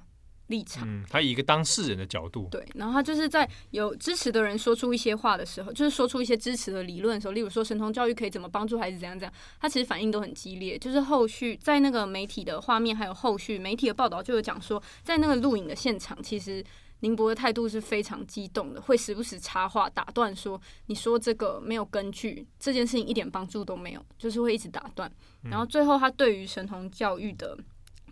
[0.47, 10.77] 立场，嗯，他以一个当事人的角度，对，然后他就是在有支持的人说出一些话的时候，就是说出一些支持的理论的时候，例如说神童教育可以怎么帮助孩子，怎样怎样，他其实反应都很激烈。
[10.77, 16.63] 就是后续在那个媒体的画面，还有后续媒体的报道，就有讲说，在那个录影的现场，其实
[17.01, 25.11] 宁波的态度是非常激动的，会时不时插话打断说：“你说这个没有根据，这件事情一点帮助都没有。”就是会一直打断。
[25.41, 27.57] 然后最后他对于神童教育的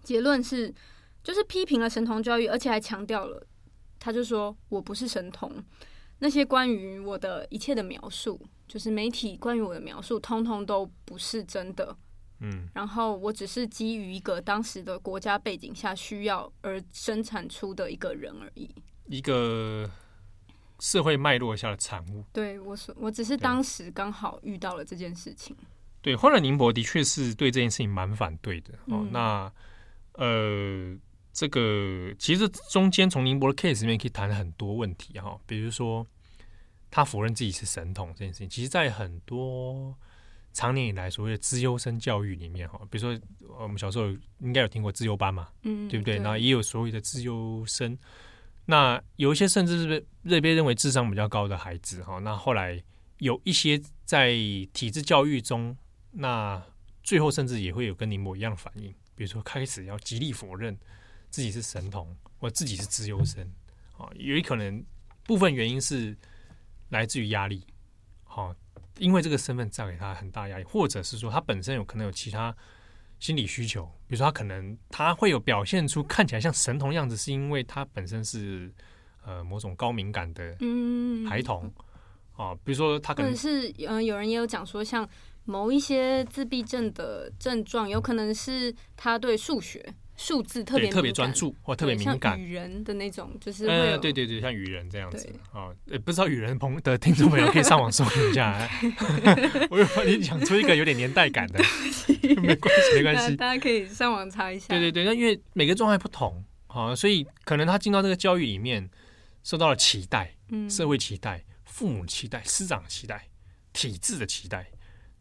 [0.03, 0.73] 结论是。
[1.26, 3.43] 就是批评了神童教育，而且还强调了，
[3.97, 5.51] 他就说我不是神童，
[6.19, 11.97] 那些关于我的一切的描述，就是媒体关于我的描述，通通都不是真的。
[12.41, 18.69] 嗯，然后我只是基于一个当时的国家背景下需要而生产出的一个人而已，
[19.07, 19.89] 一个
[20.80, 22.23] 社会脉络下的产物。
[22.32, 25.55] 对，我说，我只是当时刚好遇到了这件事情。
[26.03, 28.76] 对，对，后来宁波的确是对这件事情蛮反对的。
[28.89, 29.51] 哦，嗯、那
[30.13, 30.95] 呃。
[31.36, 36.07] 这个其实中间从宁波的 case 里面可以谈很多问题哈，比如说
[36.89, 39.93] 他否认自己是神童这件事情，其实，在很多
[40.53, 43.19] 长年以来所谓的资优生教育里面哈，比如说
[43.59, 44.07] 我们小时候
[44.39, 46.17] 应该有听过资优班嘛，嗯，对不对？
[46.19, 47.97] 那也有所谓的资优生，
[48.63, 52.81] 那有一些甚至是被被认为智商比较高的孩子哈，那后来
[53.17, 54.29] 有一些在
[54.71, 55.75] 体制教育中，
[56.11, 56.63] 那
[57.03, 58.89] 最后甚至也会有跟宁波一样的反应。
[59.15, 60.77] 比如说开始要极力否认
[61.36, 63.45] 自己是神童，或自己是资优生
[63.97, 64.81] 啊，有一可能
[65.25, 66.17] 部分原因是
[66.91, 67.67] 来自于压力，
[68.23, 68.55] 好，
[68.99, 72.55] 因为这个身份造给他很大压力，或者是说他本身有可能有其他
[73.19, 78.73] 心理需求，比如说他可能他会有表现出看起来像神童样子，是因为他本身是
[79.25, 80.55] 呃某种高敏感的
[81.27, 81.69] 孩童
[82.31, 85.05] 啊，比如说他可能是嗯、呃，有人也有讲说像。
[85.47, 95.70] 某一些自闭症的症状，有可能是他对数学、数字特别特别专注或特别敏感，人的那种，就是呃，对对对，像雨人这样子啊。
[95.89, 98.70] 呃，不知道雨人朋的听众朋友可以上网搜一下。
[99.70, 101.59] 我有帮你讲出一个有点年代感的，
[102.41, 104.68] 没关系，没关系，大家可以上网查一下。
[104.70, 108.89] 对对对，那因为每个状态不同，好，所以可能他进到这个教育里面，
[109.43, 113.28] 受到了期待，嗯，社会期待、父母期待、师长期待、
[113.74, 114.68] 体制的期待。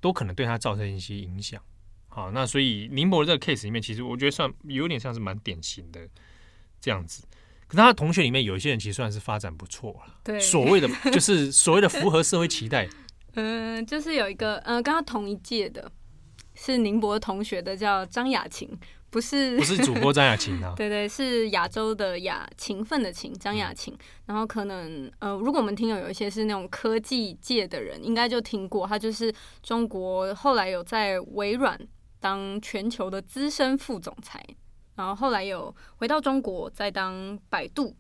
[0.01, 1.59] 都可能对他造成一些影响，
[2.15, 6.01] 好，那所以宁博这个 case 里面，其实我觉得算有点像是蛮典型的
[6.81, 7.27] 这样子。
[7.67, 12.89] 可是他同学里面有一些人其实算是发展不错了，对，所谓的就是所谓的符合社会期待。
[13.35, 15.91] 嗯、呃，就是有一个嗯，跟他同一届的
[16.55, 18.71] 是宁波同学的，叫张雅琴。
[19.11, 23.97] 不是，不是主播张雅琴啊， 对对，是亚洲的雅，勤奋的勤，张雅琴。
[24.27, 31.79] 然后可能呃，如果我们听友有一些是那种科技界的人，应该就听过他，就是中国后来有在微软
[32.25, 34.43] 当全球的资深副总裁，
[34.97, 37.95] 然后后来有回到中国再当百度。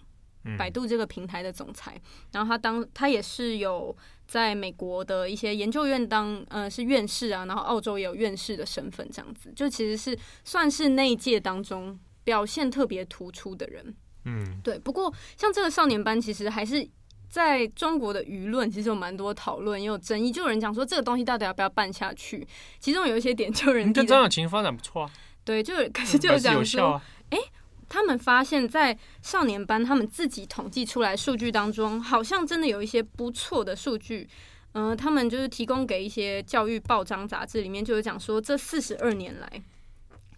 [0.58, 1.98] 百度这个平台的总裁，
[2.32, 3.96] 然后他当他也是有
[4.26, 10.14] 在美国的一些研究院当呃是院士啊，然后澳洲也有院士的身份，这样子就其实是
[10.44, 13.94] 算是那一届当中表现特别突出的人。
[14.26, 14.78] 嗯，对。
[14.78, 16.86] 不过像这个少年班，其实还是
[17.34, 22.46] 在中国的舆论其实有蛮多讨论，也有争议，就有人讲说这个东西到底要不要办下去。
[22.78, 25.10] 其中有一些点就人，跟张小琴发展不错啊。
[25.44, 27.38] 对，就可是就讲说，哎。
[27.86, 34.26] 他们发现，在少年班，他们自己统计出来数据当中，好像真的有一些不错的数据。
[34.72, 39.62] 嗯、呃，他们就是提供给一些教育报章杂志，里面就有讲说，这四十二年来，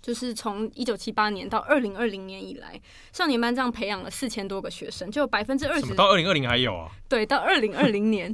[0.06, 2.80] 就是从一九七八年到二零二零年以来，
[3.12, 5.92] 少年班这样培养了四千多个学生，就百分之二十。
[5.96, 6.88] 到二零二零还有啊？
[7.08, 8.32] 对，到二零二零年，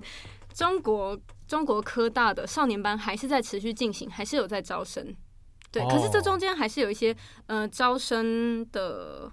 [0.52, 1.18] 中国
[1.48, 5.16] 中国科大的少年班还是在持续进行，还是有在招生。
[5.70, 7.16] 对，可是这中间还是有一些
[7.46, 9.32] 呃招生的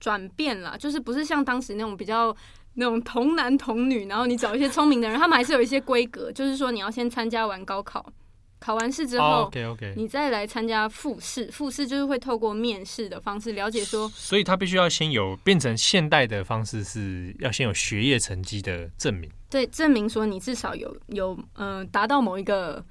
[0.00, 2.34] 转变啦，就是不是像当时那种比较
[2.76, 8.10] 那种童男童女，然后你找一些聪明的人，他们还是有一些规格，就是说你要先参加完高考，
[8.58, 22.84] 考完试之后 OK，你再来参加复试，复试就是会透过面试的方式了解说，所以他必须要先有变成现代的方式，是要先有学业成绩的证明，对，证明说你至少有有嗯、呃、达到某一个。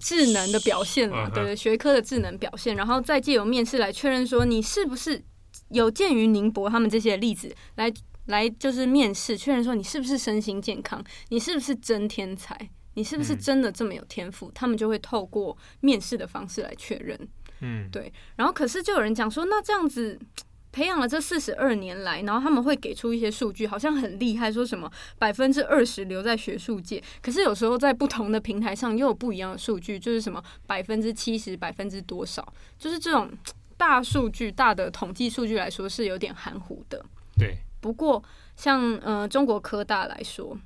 [0.00, 5.22] 智能的表现了，对学科的智能表现，然后再借由面试来确认说你是不是
[5.68, 7.92] 有鉴于宁博他们这些例子来
[8.24, 17.18] 来就是面试确认说你是不是身心健康，你是不是真天才，你是不是真的这么有天赋，他们就会透过面试的方式来确认。
[17.60, 18.12] 嗯，对。
[18.36, 20.18] 然后可是就有人讲说，那这样子。
[20.72, 26.98] 培养了这四十二年来，然后他们会给出一些数据，好像很厉害，说什么百分之二十留在学术界。
[27.20, 32.42] 可是有时候在不同的平台上又有不一样的数据，就是什么百分之七十、百分之多少，
[32.78, 33.30] 就是这种
[33.76, 37.04] 大数据、大的统计数据来说是有点含糊的。
[37.36, 37.58] 对。
[37.82, 38.24] 不过
[38.56, 40.56] 像呃中国科大来说，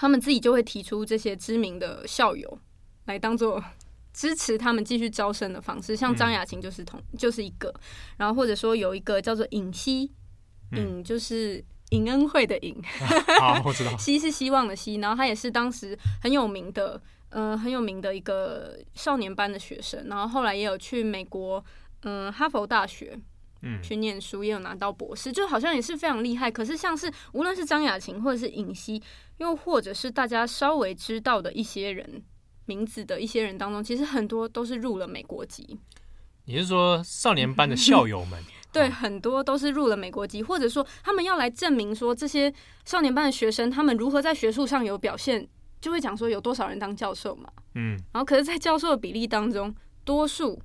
[0.00, 2.58] 他们自己就会提出这些知名的校友
[3.04, 3.62] 来当做。
[4.12, 7.72] 支持他们继续招生的方式，像张雅琴就是同、嗯、就是一个，
[8.16, 10.10] 然后或者说有一个叫做尹希，
[10.72, 12.76] 尹就是尹恩惠的尹，
[13.38, 21.64] 好，我知道， 希是希望的希，然后他也是当时很有名的，呃，很有名的一个少年班的学生，然后后来也有去美国，
[22.02, 23.16] 嗯、呃，哈佛大学，
[23.62, 26.50] 嗯，去念书，也有拿到博士，就好像也是非常厉害。
[26.50, 29.00] 可是像是无论是张雅琴或者是尹希，
[29.40, 32.22] 又或者是大家稍微知道的一些人。
[32.66, 35.76] 名字的一些人当中，其实很多都是入了美国籍。
[36.44, 38.40] 你是说少年班的校友们？
[38.72, 42.52] 对，很多都是入了美国籍，或者说他们要来证明说这些
[42.84, 45.48] 少年班的学生他们如何在学术上有表现，
[45.80, 47.50] 就会讲说有多少人当教授嘛。
[47.74, 49.74] 嗯，然后可是，在教授的比例当中，
[50.04, 50.62] 多数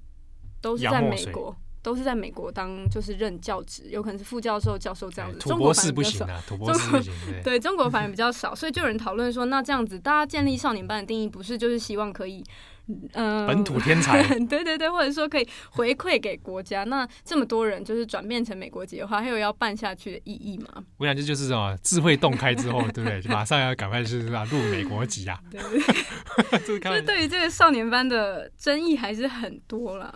[0.62, 1.56] 都是在美国。
[1.86, 5.38] 都是在美国当就是任教职，有可能是副教授、教授这样子。
[5.38, 7.14] 土博士不行啊，土博士不行。
[7.46, 12.44] 对，中国反而比较少，所以就有人讨论说，那这样子，大家建立少年班的定义，不是就是希望可以，
[12.88, 14.20] 嗯、呃， 本土天才，
[14.50, 16.84] 对对对，或者说可以回馈给国家。
[16.86, 20.84] 那这么多人就是转变成美国籍的话，还有要办下去的意义吗？
[20.98, 23.22] 我想这就是什么智慧洞开之后，对不对？
[23.22, 25.40] 就马上要赶快就是啊入美国籍啊。
[25.52, 30.12] 对，对，对，所以对于这个少年班的争议还是很多啦。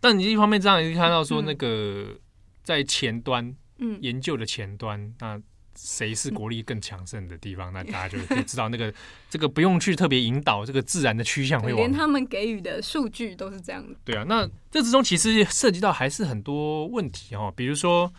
[0.00, 2.18] 但你一方面这样，你就看到说那个
[2.62, 5.40] 在前端，嗯，研究的前端，那
[5.76, 7.72] 谁是国力更强盛的地方？
[7.72, 8.92] 那大家就可以知道那个
[9.30, 11.76] 这个不用去特别引导，这个自然的趋向会往。
[11.76, 13.98] 连他们给予的数据都是这样的。
[14.04, 18.12] 对啊，那这之中其实涉及到还是很多问题哦，比如说，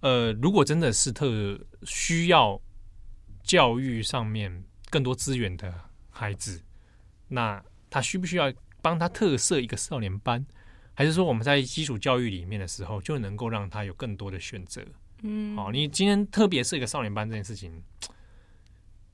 [0.00, 2.60] 呃，如果真的是特需要
[3.42, 5.72] 教育上面更多资源的
[6.10, 6.62] 孩子，
[7.28, 10.44] 那他需不需要帮他特设一个少年班？
[10.94, 14.80] 还是说我们在基础教育里面的时候就能够让他有更多的选择？
[15.22, 17.82] 嗯，好，你今天特别是一个少年班这件事情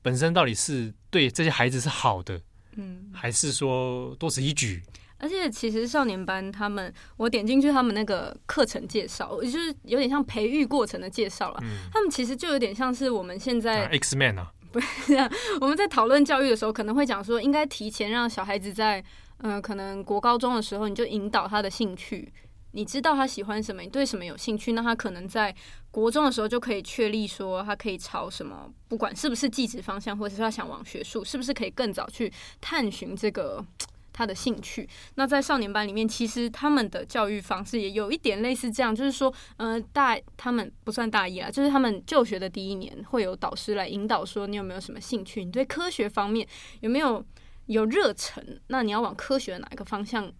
[0.01, 2.39] 本身到底是对这些孩子是好的，
[2.75, 4.83] 嗯，还是说多此一举？
[5.17, 11.59] 而且其实少年班他们，我点进去他们那个课程介绍，就是有点像培育过程的介绍了。
[11.63, 15.31] 嗯，他们其实就有点像是我们现在 X Man 啊，不是啊。
[15.59, 19.03] 我们在讨论教育的时候，可能会讲说，应该提前让小孩子在。
[19.43, 22.31] 嗯、可能国高中的时候，你就引导他的兴趣，
[22.71, 25.53] 你知道他喜欢什么，你对什么有兴趣，那他可能在
[25.89, 32.31] 国中的时候就可以确立说，他可以朝什么，不管是不是技职方向，或者是他想往学术，是不是可以更早去
[32.61, 33.65] 探寻这个
[34.13, 34.87] 他的兴趣。
[35.15, 46.47] 那在少年班里面，其实他们的教育方式也有一点类似这样，就是说，呃，大他们不算大一啦，就是他们就学的第一年会有导师来引导说，你有没有什么兴趣，你对科学方面
[46.81, 47.25] 有没有？
[47.71, 50.31] 有热忱，那你要往科学的哪一个方向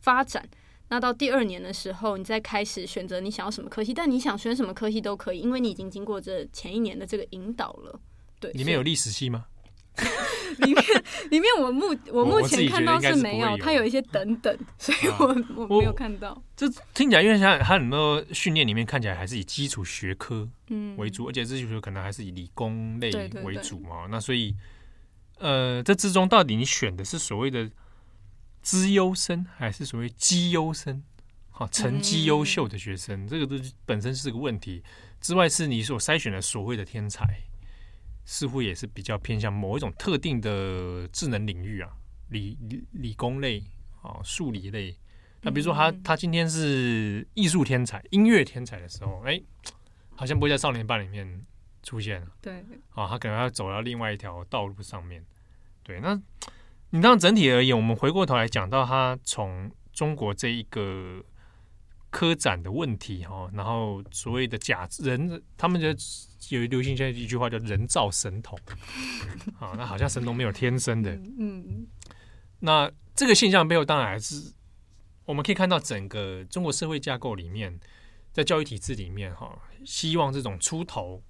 [0.00, 0.48] 发展？
[0.88, 3.94] 那到第二年的时候，你再开始选择你想要什么科系。
[3.94, 7.98] 但你想选什么科系都可以，因为你已经经过这前一年的这个引导了。
[8.38, 9.46] 对，里面有历史系吗？
[10.60, 10.84] 里面
[11.30, 16.42] 里面我目我目前看到是没有，它有一些等 等，所以我我没有看到。
[16.54, 23.10] 这听起来，因为像它很多训练里面看起来还是以基础学科嗯为主，嗯、而且这些学科可能还是以理工类
[23.44, 24.06] 为主嘛。
[24.10, 24.54] 那所以。
[25.42, 27.68] 呃，这之中到底你选的是所谓的
[28.62, 31.02] 资优生，还是所谓绩优生？
[31.50, 34.82] 好，成绩优秀的学生，嗯、这个都本身是个问题。
[35.20, 37.42] 之外，是你所筛选的所谓的天才，
[38.24, 41.90] 似乎也是比较偏向某一种特定的智能领域啊，
[42.28, 43.62] 理理理工类
[44.00, 44.96] 啊，数理类。
[45.42, 49.40] 那比如说他他今天是艺术天才、音乐天才的时候，哎，
[50.14, 51.44] 好像不会在少年班里面
[51.82, 52.28] 出现了。
[52.40, 55.24] 对，啊，他可能要走到另外一条道路上面。
[55.82, 56.20] 对，那
[56.90, 61.24] 你当整体而言，我们回过头来讲到他从中国这一个
[62.10, 65.98] 科展的问题哈，然后所谓的假人，他们觉得
[66.50, 68.58] 有流行现在一句话叫“人造神童”，
[69.58, 71.86] 啊，那好像神童没有天生的，嗯，
[72.60, 74.52] 那这个现象背后当然还是
[75.24, 77.80] 我们可以看到整个中国社会架构里面，
[78.32, 81.22] 在教育体制里面哈，希望这种出头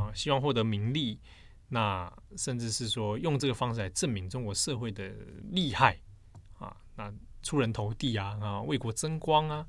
[0.00, 1.18] 啊，希望获得名利。
[1.72, 5.08] 那甚至是说用这个方式来证明中国社会的
[5.52, 5.96] 厉害
[6.58, 9.64] 啊，那出人头地啊啊，为国争光啊，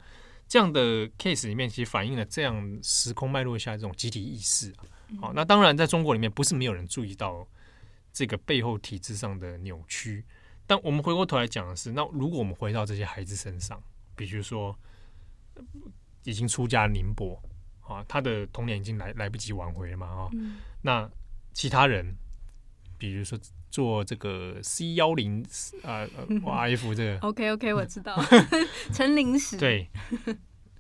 [0.48, 4.84] 这样的 case 里面，其实反映了这样时空脉络下这种集体意识啊。
[5.22, 7.48] 好，那当然在中国里面不是没有人注意到
[8.12, 10.26] 这个背后体制上的扭曲，
[10.66, 13.80] 但我们回过头来讲的是，那如果我们回到这些孩子身上，
[14.16, 14.76] 比如说
[16.24, 17.40] 已经出家的宁波
[17.82, 20.30] 啊，他的童年已经来来不及挽回了嘛啊，
[20.84, 21.10] 那。
[21.54, 22.16] 其他人，
[22.98, 23.38] 比如说
[23.70, 25.46] 做这个 C 幺零
[25.84, 26.08] 啊
[26.46, 28.18] ，F 这个，OK OK，我知道，
[28.94, 29.90] 陈零食对。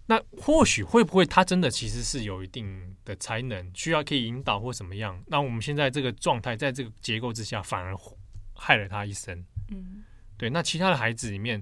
[0.05, 5.21] 那或许会不会他真的其实是有一定的才能，需要可以引导或什么样？
[5.27, 7.93] 那我们现在这个状态，在这个结构之下，反而
[8.55, 9.43] 害了他一生。
[9.71, 10.05] 嗯，
[10.37, 10.49] 对。
[10.51, 11.61] 那其他的孩子里面，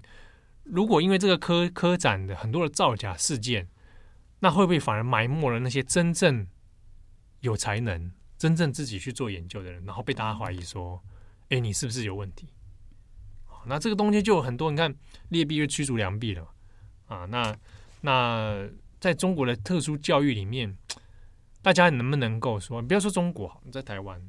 [0.66, 3.68] 如果因为这个科科展的很多的造假事件，
[4.40, 6.48] 那会不会反而埋没了那些真正
[7.42, 8.12] 有才能？
[8.38, 11.04] 真正自己去做研究的人，然后被大家怀疑说
[11.50, 12.48] ：“哎，你是不是有问题？”
[13.68, 14.96] 那这个东西就有很多，你看
[15.28, 16.48] 劣币就驱逐良币了
[17.08, 17.26] 啊。
[17.26, 17.54] 那
[18.00, 18.66] 那
[18.98, 20.78] 在中国的特殊教育里面，
[21.62, 24.26] 大家能不能够说，不要说中国，你在台湾，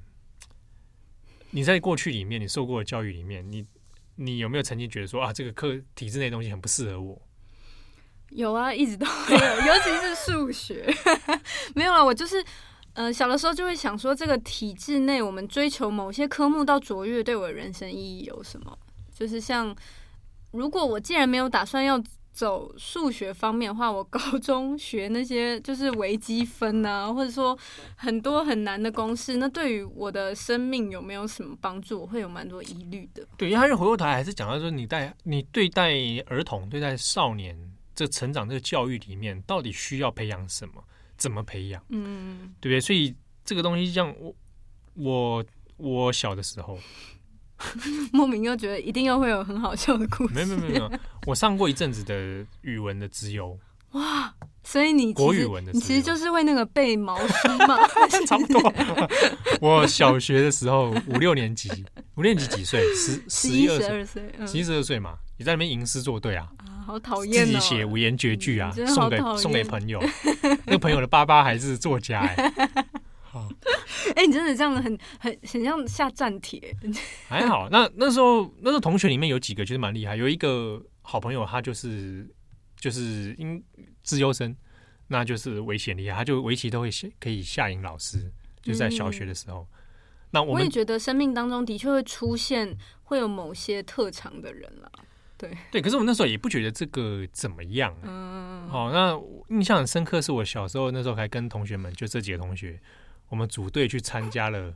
[1.52, 3.64] 你在过去里面你受过的教育里面，你
[4.16, 7.22] 你有没有曾经觉得说啊，这个课体制内东西很不适合我？
[8.30, 10.92] 有啊，一直都 没有，尤其是数学，
[11.74, 12.44] 没有啊，我就是。
[12.92, 18.76] 呃，小的时候就会想说，这个体制内我们追求某些科目到卓越，对我的人生意义有什么？
[19.14, 19.74] 就是像，
[20.50, 22.02] 如果我既然没有打算要
[22.32, 27.56] 走数学方面的话，我高中学那些就是微积分啊，或者说
[27.94, 32.00] 很多很难的公式，那对于我的生命有没有什么帮助？
[32.00, 33.24] 我会有蛮多疑虑的。
[33.36, 35.92] 对，因为回过头来还是讲到说，你带你对待
[36.26, 37.56] 儿童、对待少年
[38.00, 40.82] 这成长这个教育里面，到底需要培养什么？
[41.18, 41.84] 怎么培养？
[41.90, 42.80] 嗯，对不对？
[42.80, 44.34] 所以这个东西，像我
[44.94, 45.44] 我
[45.76, 46.78] 我小的时候，
[48.10, 50.34] 莫名又觉得一定又会有很好笑的故事。
[50.34, 50.90] 没有没有没有，
[51.26, 53.58] 我上过一阵子的语文的资优。
[53.90, 54.34] 哇，
[54.64, 57.86] 所以你国语文的，你其实就是为那个背毛书嘛，
[58.26, 59.10] 差不多。
[59.60, 61.68] 我小学的时候五六年级，
[62.14, 62.80] 五年级几岁？
[62.94, 64.06] 十十一二岁，
[64.46, 66.48] 十一十二岁嘛，你在那边吟诗作对啊？
[66.90, 67.46] 啊，好讨厌！
[67.46, 70.02] 自己写五言绝句啊，送给送给朋友。
[70.66, 72.52] 那个朋友的爸爸还是作家哎。
[73.22, 73.48] 好，
[74.16, 76.76] 哎，你真的这样很很很像下战帖。
[77.28, 82.28] 还好，那那时候那时候同学里面有几个其实蛮厉害，有一个好朋友，他就是。
[82.80, 83.62] 就是因
[84.02, 84.56] 自优生，
[85.06, 88.32] 那就是危险厉害，他就围棋都会下可以下赢老师，
[88.62, 89.58] 就在小学的时候。
[89.60, 89.76] 嗯、
[90.30, 94.90] 那我，我也觉得生命当中的确会出现会有某些特长的人了，
[95.40, 95.80] 对对。
[95.80, 97.96] 可是我那时候也不觉得这个怎么样。
[98.02, 99.18] 嗯，好，那
[99.48, 102.78] 印象很深刻是我小时候那时候还跟同学们，就这几个同学，
[103.30, 104.74] 我们组队去参加了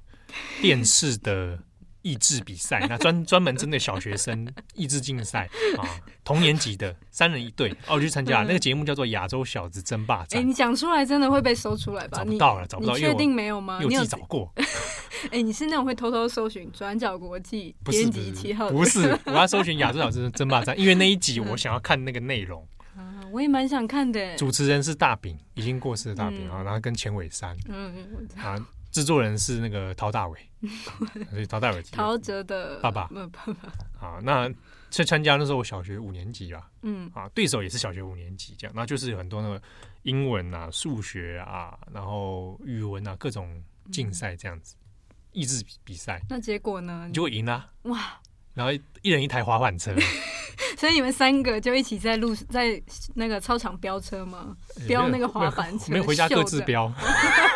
[0.62, 1.58] 电视的。
[2.04, 4.46] 益智比赛，那专专门针对小学生
[4.76, 5.48] 益智竞赛
[5.78, 5.82] 啊，
[6.22, 10.38] 同年级的三人一队，哦，我去参加那个节目叫做《亚洲小子争霸战》。
[10.42, 12.18] 哎，你讲出来真的会被搜出来吧？
[12.18, 12.92] 找不到了，找不到。
[12.94, 13.78] 你确定没有吗？
[13.80, 14.52] 你有自己找过？
[15.32, 18.68] 哎，你是那种会偷偷搜寻转角国际编辑七号？
[18.70, 22.62] 不是，我要搜寻《亚洲小子争霸战》， 因为那一集我想要看那个内容。
[22.94, 24.36] 啊，我也蛮想看的。
[24.36, 27.56] 主持人是大饼，已经过世的大饼啊，然后跟钱伟山。
[27.68, 27.92] 嗯
[28.36, 28.54] 啊。
[28.94, 30.38] 制作人是那个陶大伟，
[31.28, 33.08] 所以陶大伟，陶喆的爸爸。
[33.08, 33.44] 爸爸。
[33.98, 34.48] 好，那
[34.88, 39.60] 去参加那时候我小学五年级吧，嗯，啊，对手也是小学五年级这样，那就是有很多那个
[40.04, 44.76] 英文啊、数学啊，然后语文啊各种竞赛这样子，
[45.32, 46.22] 益智比赛。
[46.30, 47.06] 那结果呢？
[47.08, 48.20] 你就赢了，哇！
[48.54, 48.72] 然后
[49.02, 49.92] 一人一台滑板车，
[50.78, 52.80] 所以你们三个就一起在路在
[53.16, 54.56] 那个操场飙车吗？
[54.86, 56.92] 飙那个滑板车，没有回家各自飙。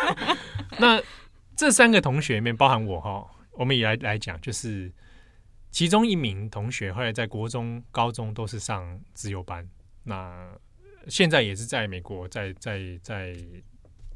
[0.77, 1.01] 那。
[1.59, 4.89] 这三个同学里面包含我哈，我们也来来讲，就是
[5.71, 9.67] 其中一名同学后来在国中、高中都是上自由班，
[10.05, 10.49] 那
[11.09, 13.35] 现在也是在美国在在在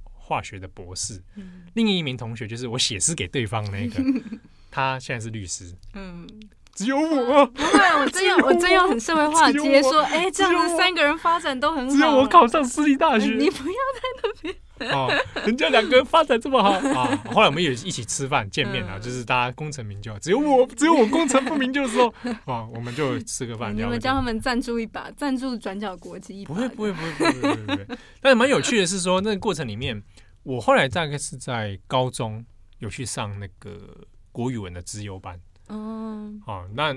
[0.06, 1.22] 化学的博士。
[1.36, 4.02] 嗯、另一名同学就是我写诗给对方那个，
[4.72, 5.76] 他现在是律师。
[5.96, 6.26] 嗯，
[6.74, 14.56] 只有我，不会，我真要我真要很社会化直接说，哎，这样子三个人发展都很好，只有我考上私立大学，你不要在那边。
[14.92, 15.10] 哦，
[15.46, 17.16] 人家两个人发展这么好 啊！
[17.32, 22.14] 后来我们也一起吃饭见面啊，就是大家功成名就，只有我只有我功成不名就的时候
[22.46, 23.76] 啊，我们就吃个饭。
[23.76, 26.54] 你们叫他们赞助一把，赞助转角国际一把。
[26.54, 27.88] 不会不会不会不会不会。
[28.20, 30.02] 但是蛮有趣的是说，那个过程里面，
[30.44, 32.44] 我后来大概是在高中
[32.80, 35.40] 有去上那个国语文的资优班。
[35.68, 36.96] 哦，好，那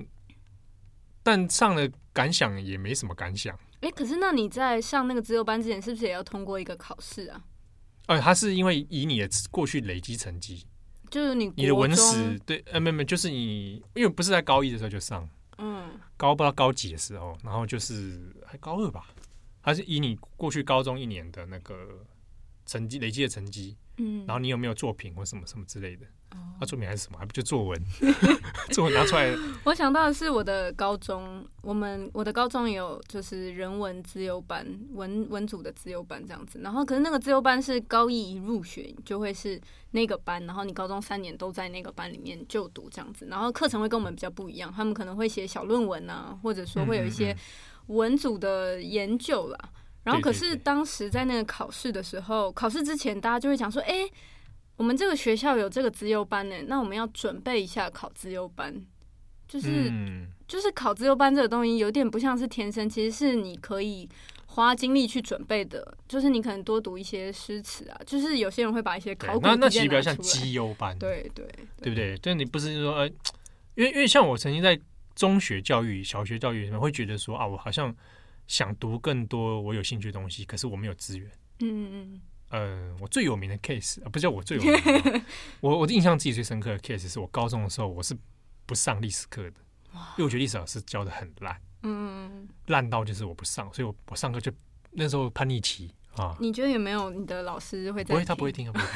[1.23, 3.57] 但上了感想也没什么感想。
[3.81, 7.41] 哎，可是那你在上那个资优班之前，是不是也要通过一个考试啊？
[8.07, 10.65] 呃，他是因为以你的过去累积成绩，
[11.11, 15.29] 就是你你的文史对，呃，没没，就是你因为不是在高一的时候就上，
[15.59, 19.07] 嗯，高不知道高几的时候，然后就是还高二吧，
[19.61, 22.05] 还是以你过去高中一年的那个
[22.65, 26.07] 成绩累积的成绩，嗯，然后你有没有作品或什么什么之类的。
[26.31, 27.19] 啊，作品还是什么？
[27.19, 27.81] 还不就作文？
[28.73, 29.35] 作文拿出来。
[29.65, 36.59] 我想到的是我的高中，我们我的高中也有就是人文自由班，文文组的自由班这样子。
[36.63, 39.61] 然后可是那个自由班是高一一入学就会是
[39.91, 43.27] 那个班，然后你高中三年都在那个班里面就读这样子。
[43.31, 47.37] 然后课程会跟我们比较不一样，他们可能会写小论文啊，或者说会有一些
[47.89, 49.59] 文组的研究啦。
[50.05, 54.09] 然后可是当时在那个考试的时候，考试之前大家就会讲说，哎。
[54.77, 58.75] 我们这个学校有这个资优班呢，那我们要准备一下考资优班，
[59.49, 64.09] 就是、嗯、就是考资优班这个东西有点不像是天生，其实是你可以
[64.47, 71.47] 花精力去准备的，就是你可能多读一些诗词啊，就是有些人会把一些考古，那那其实比较像绩优班，对对
[71.81, 71.91] 对。
[71.91, 72.19] 不对？
[72.23, 73.09] 但你不是说呃，
[73.77, 74.79] 因为因为像我曾经在
[75.15, 77.95] 中学教育、小学教育里面会觉得说啊，我好像
[78.47, 82.21] 想读更多我有兴趣的东西，可是我没有资源，嗯嗯。
[82.51, 84.73] 呃，我最有名的 case 啊，不叫我最有名
[85.03, 85.23] 的，
[85.61, 88.17] 我我印象自己最深刻的 case 是我高中的时候，我是
[88.65, 89.57] 不上历史课的，
[89.93, 94.53] 因为我觉得历史老师教的很烂，嗯，烂到就是我不上，所以我我上课就
[94.93, 96.37] 那时候叛逆期啊。
[96.41, 98.15] 你觉得有没有你的老师会在？
[98.15, 98.87] 不会，他不会听，他不会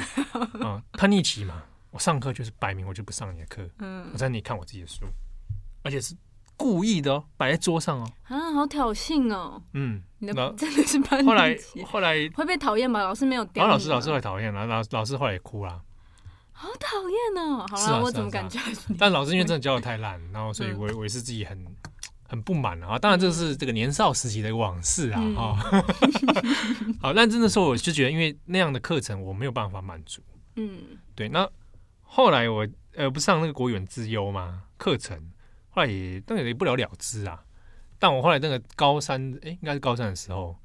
[0.53, 0.83] 听 啊。
[0.93, 5.05] 叛逆期嘛，我上课就是摆明我就不上你的课，嗯，我在那里看我自己的书，
[5.83, 6.15] 而且是。
[6.61, 11.27] 故意的哦，摆在桌上哦，啊，好挑衅哦，嗯，你的真的是叛逆期。
[11.27, 13.03] 后来后来会被讨厌吧？
[13.03, 13.67] 老师没有刁。
[13.67, 15.81] 老师老师会讨厌，然后老老师后来也哭了，
[16.53, 17.65] 好讨厌哦。
[17.71, 18.61] 好了，我怎么感觉？
[18.99, 21.67] 但老师因为真的教的太烂，然后所以我我也是自己很
[22.29, 22.99] 很不满啊。
[22.99, 25.85] 当然这是这个年少时期的往事啊，哈。
[27.01, 30.21] 好，但真的说，我就觉得因为那样的课程我没有办法满足，
[30.57, 31.29] 嗯，对。
[31.31, 31.49] 那
[32.03, 35.31] 后来我呃，不上那个国语文资优嘛课程，
[35.71, 37.43] 后来也但也不了了之啊。
[37.99, 40.57] 但我后来那个高三，哎、欸，应该是高三的时候，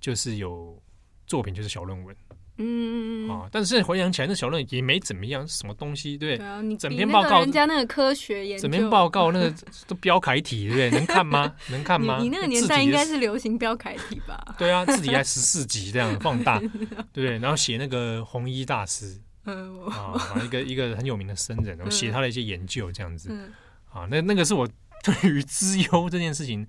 [0.00, 0.80] 就是有
[1.26, 2.14] 作品，就是小论文。
[2.56, 3.48] 嗯啊！
[3.50, 6.46] 但是回想起来，那小论文也没怎么样，什么东西，对不对？
[6.46, 9.52] 啊，你整篇报告，人家那个科学研究，整篇报告 那个
[9.88, 10.90] 都标楷体，对不对？
[10.90, 11.52] 能看吗？
[11.70, 12.18] 能看吗？
[12.18, 14.40] 你，你那个年代应该是流行标楷体吧？
[14.56, 16.78] 对啊，字体还十四级这样放大，对不
[17.14, 17.38] 对？
[17.38, 20.14] 然后写那个红衣大师，嗯啊，
[20.44, 23.52] 一个一个很有名的僧人，我写他的一些研究这样子，嗯、
[23.94, 24.68] 啊，那那个是我
[25.02, 26.66] 对于资优这件事情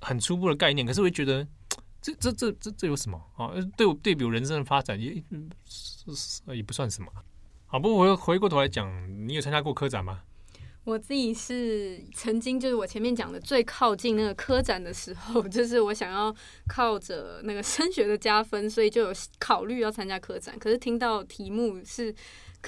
[0.00, 1.46] 很初步的概念，可是我会觉得。
[2.00, 3.50] 这这这这这有什么啊？
[3.76, 5.20] 对我对比人生的发展也
[6.46, 7.10] 也不算什么。
[7.66, 8.88] 好，不过我又回过头来讲，
[9.26, 10.22] 你有参加过科展吗？
[10.84, 16.32] 我自己是曾经就是我前面讲的最靠近那个科展的时候，就是我想要
[16.68, 20.56] 靠着那个升学的加分，所以就有考虑要参加科展。
[20.56, 22.14] 可是听到题目是。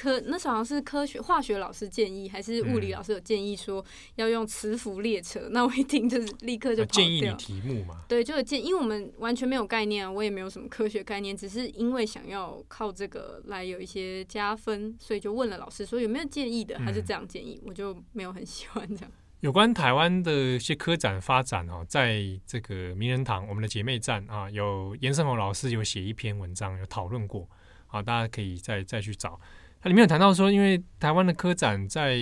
[0.01, 3.85] 科那时候好像是科学化学老师建议，还是物理老师有建议说
[4.15, 5.41] 要用磁浮列车？
[5.41, 7.05] 嗯、那我一听就是立刻就跑掉。
[7.05, 8.03] 建议你题目嘛？
[8.09, 19.13] 对，就有建，因为我们完全没有概念啊，我也没有什么科学概念，只是因为想要靠这个来有一些加分，所以就问了老师说有没有建议的，他就这样建议，嗯、我就没有很喜欢这样。
[19.41, 27.49] 有关台湾的一些科展发展哦，在这个名人堂我们的姐妹站啊，有严胜宏老师有写一篇文章有讨论过
[27.87, 29.39] 啊，大家可以再再去找。
[29.83, 32.15] 它里面有谈到说，因为台湾的科展在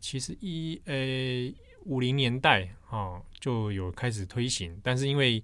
[0.00, 0.94] 其实一呃
[1.86, 5.42] 五零年代啊就有开始推行，但是因为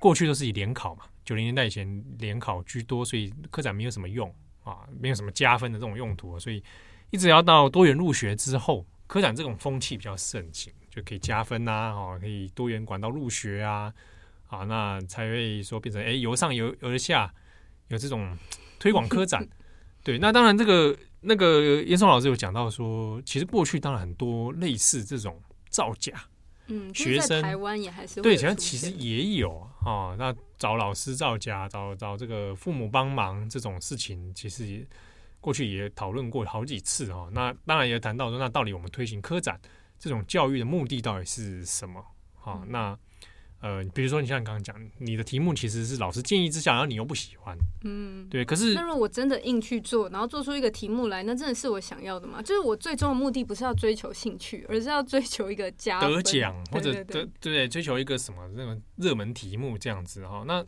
[0.00, 4.28] 过去都是以联考嘛，九零年代以前联考居多，所以科展没有什么用
[4.64, 6.60] 啊，没有什么加分的这种用途，所以
[7.10, 13.94] 一直要到多元入学之后，科展这种风气比较盛行，就可以加分呐，哦，可以多元管道入学啊，
[14.48, 17.32] 啊，那才会说变成哎由上由而下
[17.86, 18.36] 有这种
[18.80, 19.48] 推广科展。
[20.08, 25.38] 对，那当然，这个那个严嵩老师有讲到说，其实过去当然很多类似这种
[25.68, 26.14] 造假，
[26.68, 29.50] 嗯，学生台湾也还是对，其实其实也有
[29.84, 30.16] 啊。
[30.18, 34.88] 那找老师造假，找找这个父母帮忙这种事情，其实也
[35.42, 37.28] 过去也讨论过好几次啊。
[37.32, 39.60] 那当然也谈到说，那到底我们推行科展
[39.98, 42.02] 这种教育的目的到底是什么？
[42.42, 42.98] 啊，那。
[43.60, 48.44] 呃，比如说，你像你刚刚讲，你的题目其实是老师建议之下，然后你又不喜欢，嗯，对。
[48.44, 52.40] 可是，那如果我真的硬去做，然后做出一个题目来，那真的是我想要的吗？
[52.40, 60.44] 就是我最终的目的不是要追求兴趣，而是要追求一个加得奖，或者得对追求一个什么那种热门题目这样子哈。
[60.46, 60.64] 那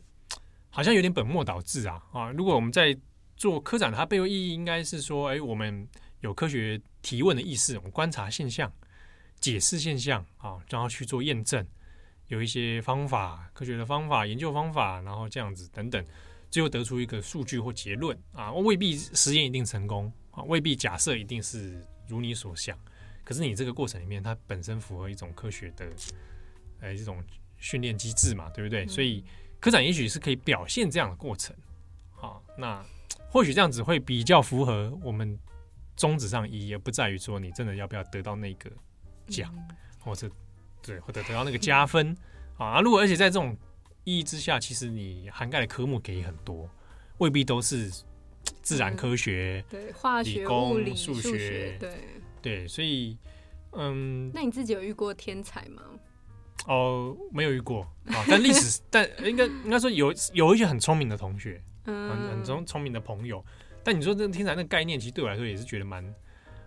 [0.69, 2.31] 好像有点本末倒置啊啊！
[2.31, 2.97] 如果我们在
[3.37, 5.87] 做科展，它背后意义应该是说，哎，我们
[6.19, 8.69] 有科学提问的意思，我们观察现象，
[9.39, 11.65] 解释现象啊，然后去做验证。
[12.31, 16.01] 有一些方法，科学的方法、研究方法，然后这样子等等，
[16.49, 22.79] 最后得出一个数据或结论啊，未必实验一定成功啊，未必假设一定是如你所想。
[23.25, 25.85] 可是你这个过程里面，它本身符合一种科学的，
[26.79, 27.21] 呃，这种
[27.57, 28.85] 训练机制嘛，对不对？
[28.85, 29.25] 嗯、所以
[29.59, 31.53] 科展也许是可以表现这样的过程
[32.15, 32.39] 啊。
[32.57, 32.81] 那
[33.29, 35.37] 或许这样子会比较符合我们
[35.97, 38.71] 宗旨上意义，而不在于说你真的要不要得到那个
[39.27, 40.31] 奖，嗯、或者。
[40.81, 42.15] 对，或者得到那个加分
[42.57, 42.81] 啊！
[42.81, 43.55] 如果而且在这种
[44.03, 46.69] 意义之下，其实你涵盖的科目给很多，
[47.19, 47.91] 未必都是
[48.61, 51.93] 自然科学、嗯、对化学、理工、物理、数学，对
[52.41, 53.17] 对，所以
[53.73, 55.83] 嗯，那你自己有遇过天才吗？
[56.67, 63.43] 哦，没有遇过啊，但历史，但应该应该说有有一些很聪明的同学，嗯，很很聪聪明的朋友，
[63.83, 66.15] 但你说这个天才那个概念，其实对我来说也是觉得蛮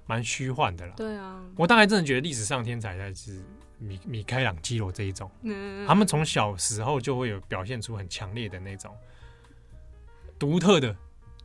[0.06, 0.94] 蛮虚幻的啦。
[0.96, 3.40] 对啊，我大概真的觉得历史上天才才是。
[3.78, 8.96] 米米开朗基罗这一种，嗯、他们从小时候就会有表现出很强烈的那种
[10.38, 10.96] 独特的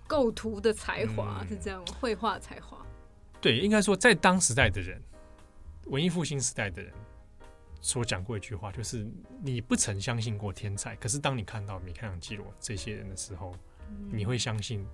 [0.07, 2.85] 构图的才华，嗯、是这样，绘画才华。
[3.41, 5.01] 对，应该说在当时代的人，
[5.85, 6.93] 文艺复兴时代的人
[7.81, 9.05] 所讲过一句话，就是
[9.41, 13.55] 你不曾相信过天才，可是当你看到米开朗基罗这些人的时候，
[13.89, 14.85] 嗯、你会相信。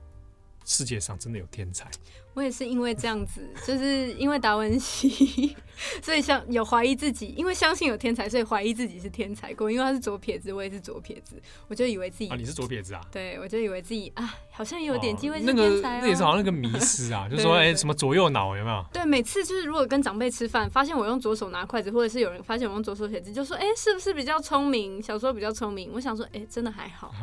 [0.66, 1.90] 世界上真的有天才，
[2.34, 5.56] 我也是因为这样子， 就是因为达文西，
[6.02, 9.70] 所以像有怀疑自己，因为相信有天才，所以怀疑自己是天才过。
[9.70, 13.02] 因为他是左撇子，我也是左撇子，我就以为自己啊，你是左撇子啊？
[13.12, 15.62] 对，我就以为自己啊，好像有点机会是天才。
[15.62, 18.84] 那个那也是好像那个迷思啊， 就说哎、欸，什么左右脑有没有？
[18.92, 25.00] 对，每次就是如果跟长辈吃饭，发现我用左手拿筷子，或者是有人发现我用左手写字，就说哎、欸，是不是比较聪明？
[25.00, 27.14] 小时候比较聪明，我想说哎、欸，真的还好。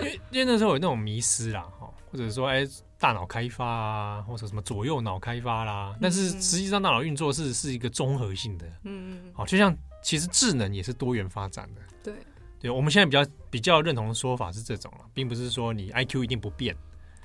[0.00, 1.88] 因为因为那时候有那种迷思啦，哈。
[2.12, 2.64] 或者说，哎，
[2.98, 12.14] 大脑开发啊，或者什么左右脑开发啦，但是实际上大脑运作是是一个综合性的，嗯嗯，好，就像其实智能也是多元发展的，对，
[12.60, 16.76] 对，我们现在比较比较认同的说法是这种了，并不是说你 IQ 一定不变，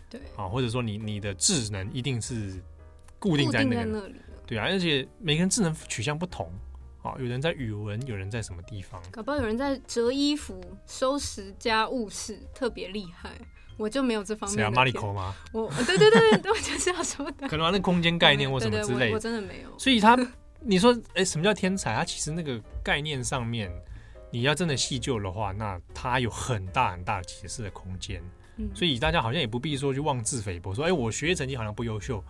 [0.09, 2.63] 对，啊，或者说你你的智能一定是
[3.19, 3.85] 固定在那个。
[3.85, 4.15] 那里。
[4.47, 6.49] 对啊，而且每个人智能取向不同，
[7.03, 13.31] 啊，有人在语文，有人在什么地方，搞不好有人在折衣服、收拾家务事特别厉害，
[13.77, 14.63] 我就没有这方面的。
[14.63, 15.35] 是啊，Mariko 吗？
[15.53, 17.47] 我， 对对对 对，我就是要说的。
[17.47, 19.79] 可能玩那空间概念 或什么之类的，我真的没有。
[19.79, 20.17] 所以他，
[20.59, 21.95] 你说，哎，什么叫天才？
[21.95, 23.71] 他其实那个概念上面，
[24.31, 28.21] 你要真的细究的话，那他有很大很大的解释的空间。
[28.57, 32.23] 嗯，所以大家好像也不必说去妄自菲薄，说，哎，我学业成绩好像不优秀，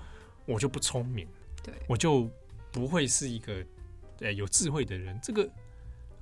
[0.45, 1.25] 我就不聪明。
[1.63, 2.29] 对，我就
[2.71, 3.63] 不会是一个
[4.19, 5.17] 呃有智慧的人。
[5.23, 5.49] 这个，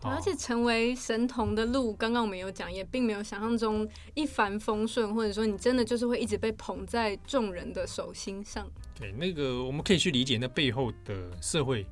[0.09, 8.69] 而且成为神童的路，刚刚我们有讲，也并没有想象中一帆风顺，或者说你真的就是会一直被捧在众人的手心上。
[8.97, 11.85] 对，那个我们可以去理解那背后的社会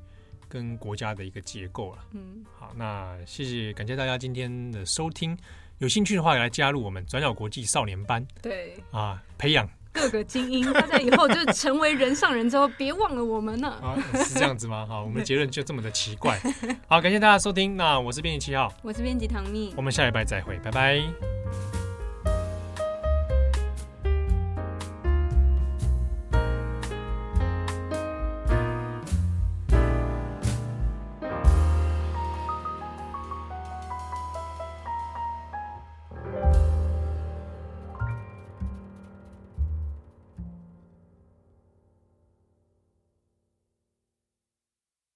[0.48, 2.04] 跟国家的一个结构了。
[2.12, 5.36] 嗯，好，那谢谢，感谢大家今天的收听。
[5.78, 8.26] 有兴趣的话，也来加入我们转角国际少年班。
[8.40, 9.68] 对，啊，培养。
[9.94, 13.68] 各个精英，大家以后就是成为人上人之后，别忘了我们呢。
[13.80, 14.84] 啊，是这样子吗？
[14.86, 16.38] 好，我们的结论就这么的奇怪。
[16.86, 17.76] 好，感谢大家收听。
[17.76, 21.73] 那我是编辑七号，我是编辑唐蜜，我们下礼拜再会，拜拜。